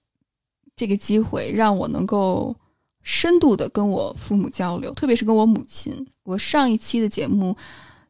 [0.76, 2.56] 这个机会，让我能够
[3.02, 6.06] 深度的跟我父母交流，特别是跟我母亲。
[6.24, 7.56] 我上一期的节目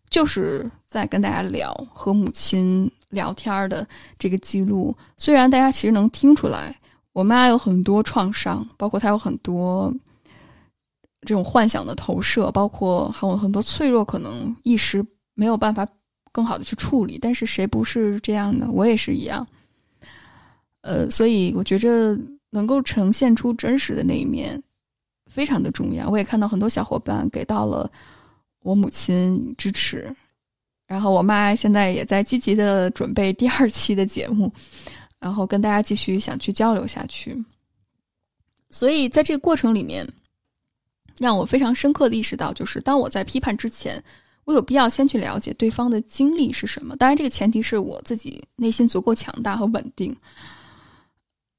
[0.10, 3.88] 就是在跟大家聊和母亲聊天的
[4.20, 4.94] 这个记录。
[5.18, 6.78] 虽然大家其实能听出来，
[7.14, 9.94] 我妈有很多创伤，包括她有很多
[11.22, 15.88] 这种幻想的投射，包括还有很多脆弱，可能一时没有办法。
[16.34, 18.66] 更好的去处理，但是谁不是这样的？
[18.72, 19.46] 我也是一样。
[20.80, 22.18] 呃，所以我觉着
[22.52, 24.64] 能够呈现出真实的那一面
[25.26, 26.10] 非常的重要。
[26.10, 27.92] 我也看到很多小伙伴给到了
[28.64, 30.10] 我母亲支持，
[30.88, 34.50] 然后我妈现在也在积极的准备第二期的节目，
[35.22, 37.34] 然后跟大家继续想去交流下去。
[38.70, 40.06] 所以在这个过程里面，
[41.18, 44.04] 让我非常深刻的意识到，就是当我在批判之前。
[44.44, 50.14] 我有必要先去了解对方的经历是什么，当然这个前提是我自己内心足够强大和稳定。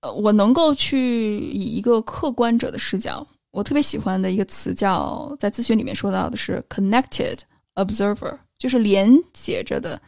[0.01, 7.39] 呃，我能够去以一个客观者的视角，我特别喜欢的一个词叫在咨询里面说到的是 connected
[7.77, 9.99] observer，就是连接着的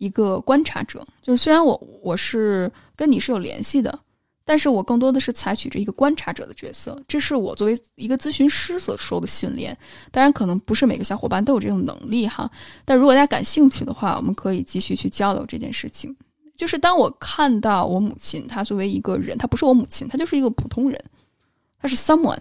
[0.00, 1.06] 一个观察者。
[1.22, 3.96] 就是虽然我我是跟你是有联系的。
[4.42, 9.76] 但是我更多的是采取着一个观察者的角色，这是我作为一个咨询师所受的训练。
[10.10, 12.50] 当然，可能不是每个小伙伴都有这种能力哈。
[12.84, 16.16] 但如果大家感兴趣的话，我们可以继续去交流这件事情。
[16.56, 21.00] 就是当我看到我母亲，她作为一个人，她不是我母亲，她就是一个普通人，
[21.80, 22.40] 她是 someone。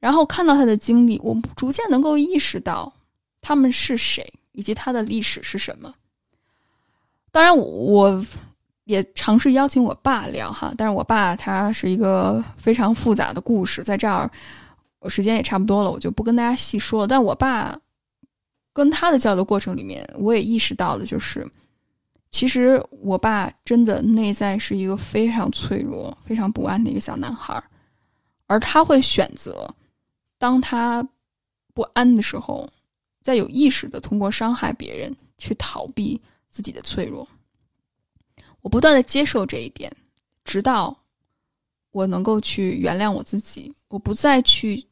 [0.00, 2.92] 然后看到她的经历，我逐渐能够意识到
[3.40, 5.94] 他们是谁，以及她的历史是什么。
[7.30, 8.24] 当然，我。
[8.84, 14.30] 也尝试邀请我爸聊哈，但是我爸他是一个非常复杂的故事，在这儿
[14.98, 17.06] 我时间也差不多了，我就不跟大家细说了。
[17.06, 17.78] 但我爸
[18.72, 21.46] 跟他的交流过程里面，我也意识到的就是，
[22.30, 27.62] 其实我爸真的内在是一个非常脆弱、非常不安的一个小男孩，
[28.46, 29.68] 而他会选择
[30.38, 31.06] 当他
[31.74, 32.66] 不安的时候，
[33.22, 36.18] 在有意识的通过伤害别人去逃避
[36.50, 37.26] 自己的脆弱。
[38.60, 39.94] 我不断的接受这一点，
[40.44, 40.96] 直到
[41.90, 44.84] 我能够去原谅我自己，我不再去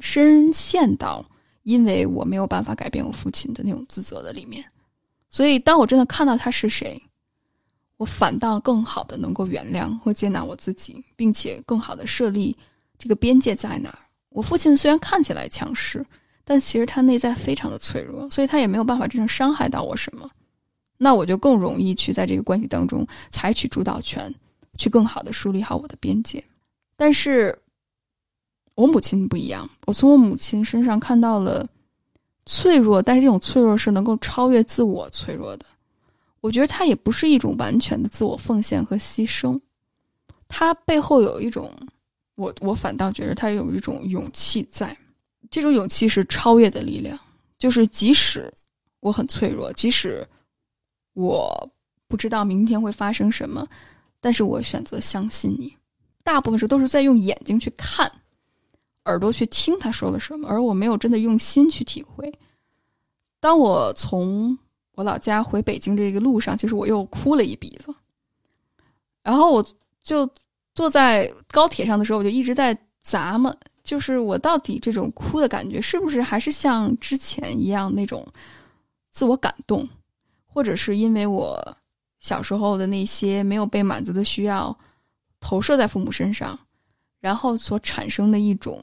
[0.00, 1.24] 深陷到
[1.62, 4.64] 因为我没有办法改变我父亲的那种自责的里面。
[5.28, 7.00] 所以，当我真的看到他是谁，
[7.96, 12.56] 我反倒更好的能够原谅或接纳我自己，并且更好的设立
[12.98, 13.98] 这个边界在哪儿。
[14.28, 16.04] 我父亲虽然看起来强势，
[16.44, 20.30] 但其实他内在非常的脆弱，所以他也没有办法真正伤害到我什么。
[20.98, 24.34] 那我就更容易去在这个关系当中采取主导权，
[24.78, 26.42] 去更好的梳理好我的边界。
[26.96, 27.56] 但是，
[28.74, 31.68] 我母亲不一样，我从我母亲身上看到了
[32.46, 35.66] 脆弱，但是这种脆弱是能够超越自我脆弱的。
[36.40, 39.60] 我觉得它也不是一种完全的自我奉献和牺牲，
[40.48, 41.70] 它背后有一种，
[42.36, 44.96] 我我反倒觉得它有一种勇气在，
[45.50, 47.18] 这种勇气是超越的力量，
[47.58, 48.50] 就是即使
[49.00, 50.26] 我很脆弱，即使。
[51.16, 51.70] 我
[52.08, 53.66] 不知道明天会发生什么，
[54.20, 55.74] 但是我选择相信你。
[56.22, 58.10] 大部分时候都是在用眼睛去看，
[59.06, 62.30] 耳朵去听他说了什么，而我没有真的用心去体会。
[63.40, 64.58] 当我从
[64.92, 67.94] 我老家回北京这个路上，其实我又哭了一鼻子。
[69.22, 69.64] 然后我
[70.02, 70.28] 就
[70.74, 78.26] 坐在高铁上的时候，我就一直在咂摸，就是我到底这种哭的感觉，是不是还是像之前一样那种
[79.12, 79.88] 自我感动？
[80.56, 81.76] 或者是因为我
[82.18, 84.74] 小时候的那些没有被满足的需要
[85.38, 86.58] 投射在父母身上，
[87.20, 88.82] 然后所产生的一种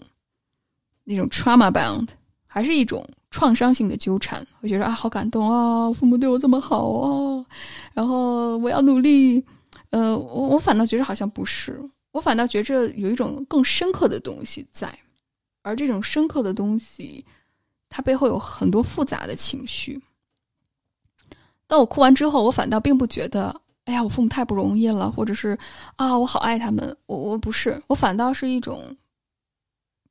[1.03, 2.09] 那种 trauma bound，
[2.45, 4.45] 还是一种创伤性的纠缠？
[4.61, 7.43] 我觉得啊，好感动啊，父母对我这么好啊，
[7.91, 9.43] 然后我要努力。
[9.89, 14.95] 呃，我我反倒觉得好像不是，我反倒觉着有一种更深刻的东西在，
[15.63, 17.25] 而这种深刻的东西，
[17.89, 19.99] 它背后有很多复杂的情绪。
[21.73, 25.57] 当我哭完之后，我反倒并不觉得，哎呀，我父母太不容易了，或者是
[25.95, 26.95] 啊，我好爱他们。
[27.07, 28.95] 我我不是，我反倒是一种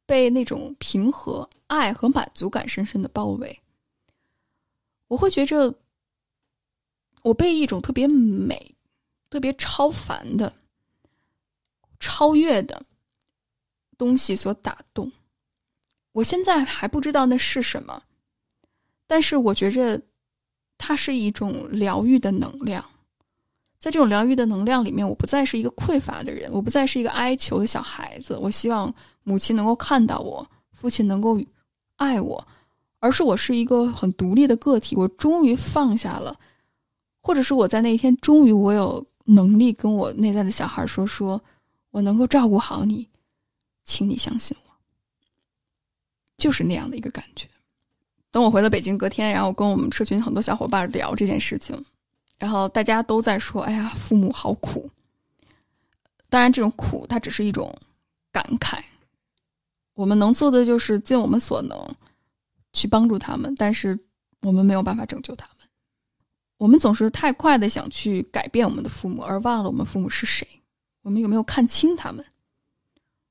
[0.04, 3.60] 被那种平和、爱和满足感深深的包围。
[5.06, 5.72] 我会觉着，
[7.22, 8.74] 我被一种特别美、
[9.30, 10.52] 特别超凡的、
[12.00, 12.82] 超越的
[13.96, 15.12] 东西所打动。
[16.10, 18.02] 我现在还不知道那是什么，
[19.06, 20.02] 但是我觉着。
[20.84, 22.84] 它是一种疗愈的能量，
[23.78, 28.36] 在这种疗愈的能量里面，我不再是一个匮乏的人，我不再是一个哀求的小孩子。
[28.36, 31.40] 我希望母亲能够看到我，父亲能够
[31.98, 32.44] 爱我，
[32.98, 34.96] 而是我是一个很独立的个体。
[34.96, 36.36] 我终于放下了，
[37.22, 41.40] 或者是我在那一天，终于我有能力跟我内在的小孩说：“说
[41.92, 43.08] 我能够照顾好你，
[43.84, 44.72] 请你相信我。”
[46.36, 47.46] 就是那样的一个感觉。
[48.32, 51.78] 等我回了北京，隔天，然后跟我们社群很多小伙伴聊这件事情，
[52.38, 54.90] 然后大家都在说：“哎呀，父母好苦。”
[56.30, 57.72] 当然，这种苦它只是一种
[58.32, 58.82] 感慨。
[59.92, 61.78] 我们能做的就是尽我们所能
[62.72, 63.98] 去帮助他们，但是
[64.40, 65.68] 我们没有办法拯救他们。
[66.56, 70.48] 我们总是太快的想去改变我们的父母，而忘了我们父母是谁。
[71.02, 72.24] 我们有没有看清他们？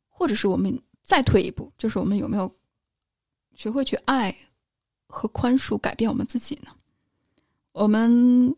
[0.07, 2.53] 或者是我们再退一步，就是我们有没有
[3.55, 4.35] 学会去爱？
[5.12, 6.72] 和宽恕改变我们自己呢？
[7.74, 8.55] 我们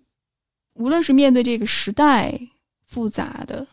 [0.73, 2.39] 无论是面对这个时代
[2.85, 3.67] 复杂的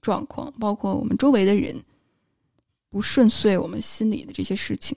[0.00, 1.82] 状况，包括我们周围的人
[2.90, 4.96] 不顺遂，我们心里的这些事情，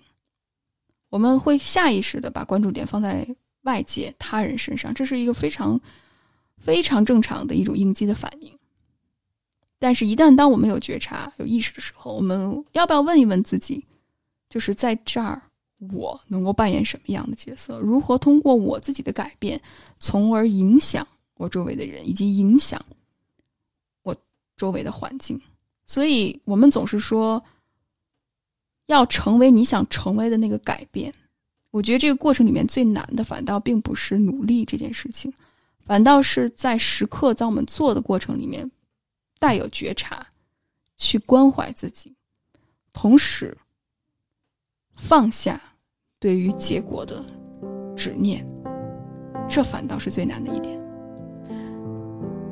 [1.09, 3.27] 我们会下意识的把关注点放在
[3.61, 5.79] 外界他人身上，这是一个非常
[6.57, 8.57] 非常正常的一种应激的反应。
[9.79, 13.83] 但是，一旦当我们有觉察、有意识的时候，我们要不要问一问自己，
[14.47, 15.41] 就是在这儿？
[15.89, 17.79] 我能够扮演什么样的角色？
[17.79, 19.59] 如何通过我自己的改变，
[19.97, 22.79] 从而影响我周围的人，以及影响
[24.03, 24.15] 我
[24.55, 25.41] 周围的环境？
[25.87, 27.43] 所以，我们总是说
[28.85, 31.11] 要成为你想成为的那个改变。
[31.71, 35.33] 我觉得这个过程里面最难的，反倒并不是努力这件事情，
[35.79, 38.69] 反倒是在时刻在我们做的过程里面
[39.39, 40.27] 带有觉察，
[40.97, 42.13] 去关怀自己，
[42.93, 43.57] 同时
[44.93, 45.59] 放下。
[46.21, 47.15] 对于结果的
[47.95, 48.45] 执念，
[49.49, 50.79] 这反倒是最难的一点。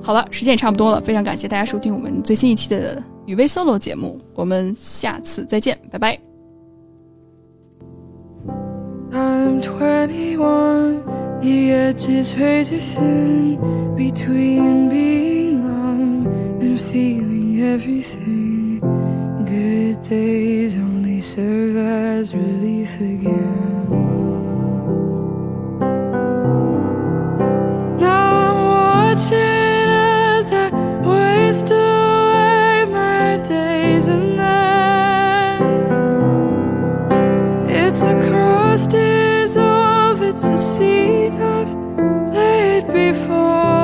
[0.02, 6.20] 好了，时间也差不多了，非常感谢大家收听我们最新一期的雨薇 solo 节目，我们下次再见，拜拜。
[19.46, 23.90] Good days only serve as relief again.
[28.00, 30.70] Now I'm watching as I
[31.02, 35.62] waste away my days, and then
[37.70, 41.76] it's a cross dissolve, it's a scene I've
[42.32, 43.79] played before.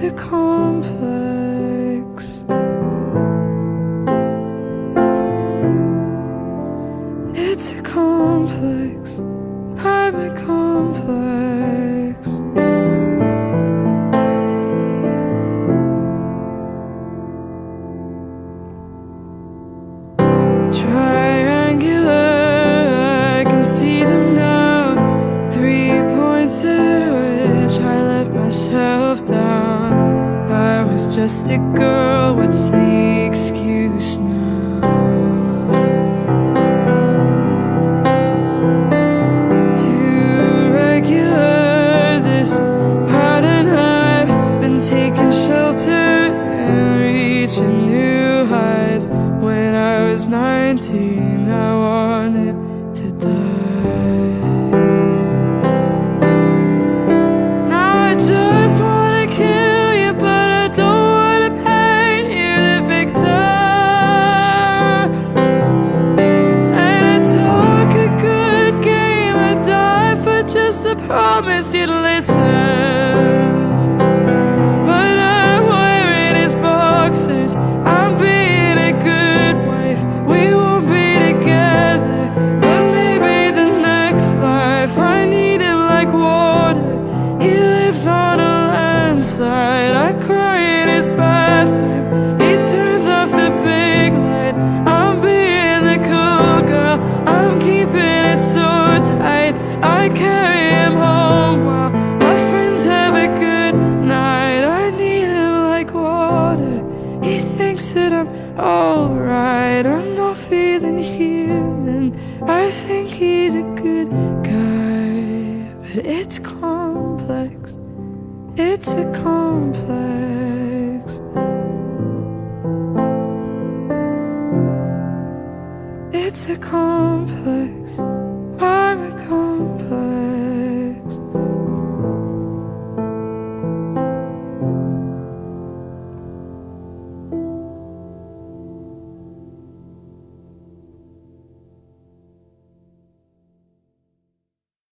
[0.00, 0.99] to calm
[31.50, 31.99] stick around.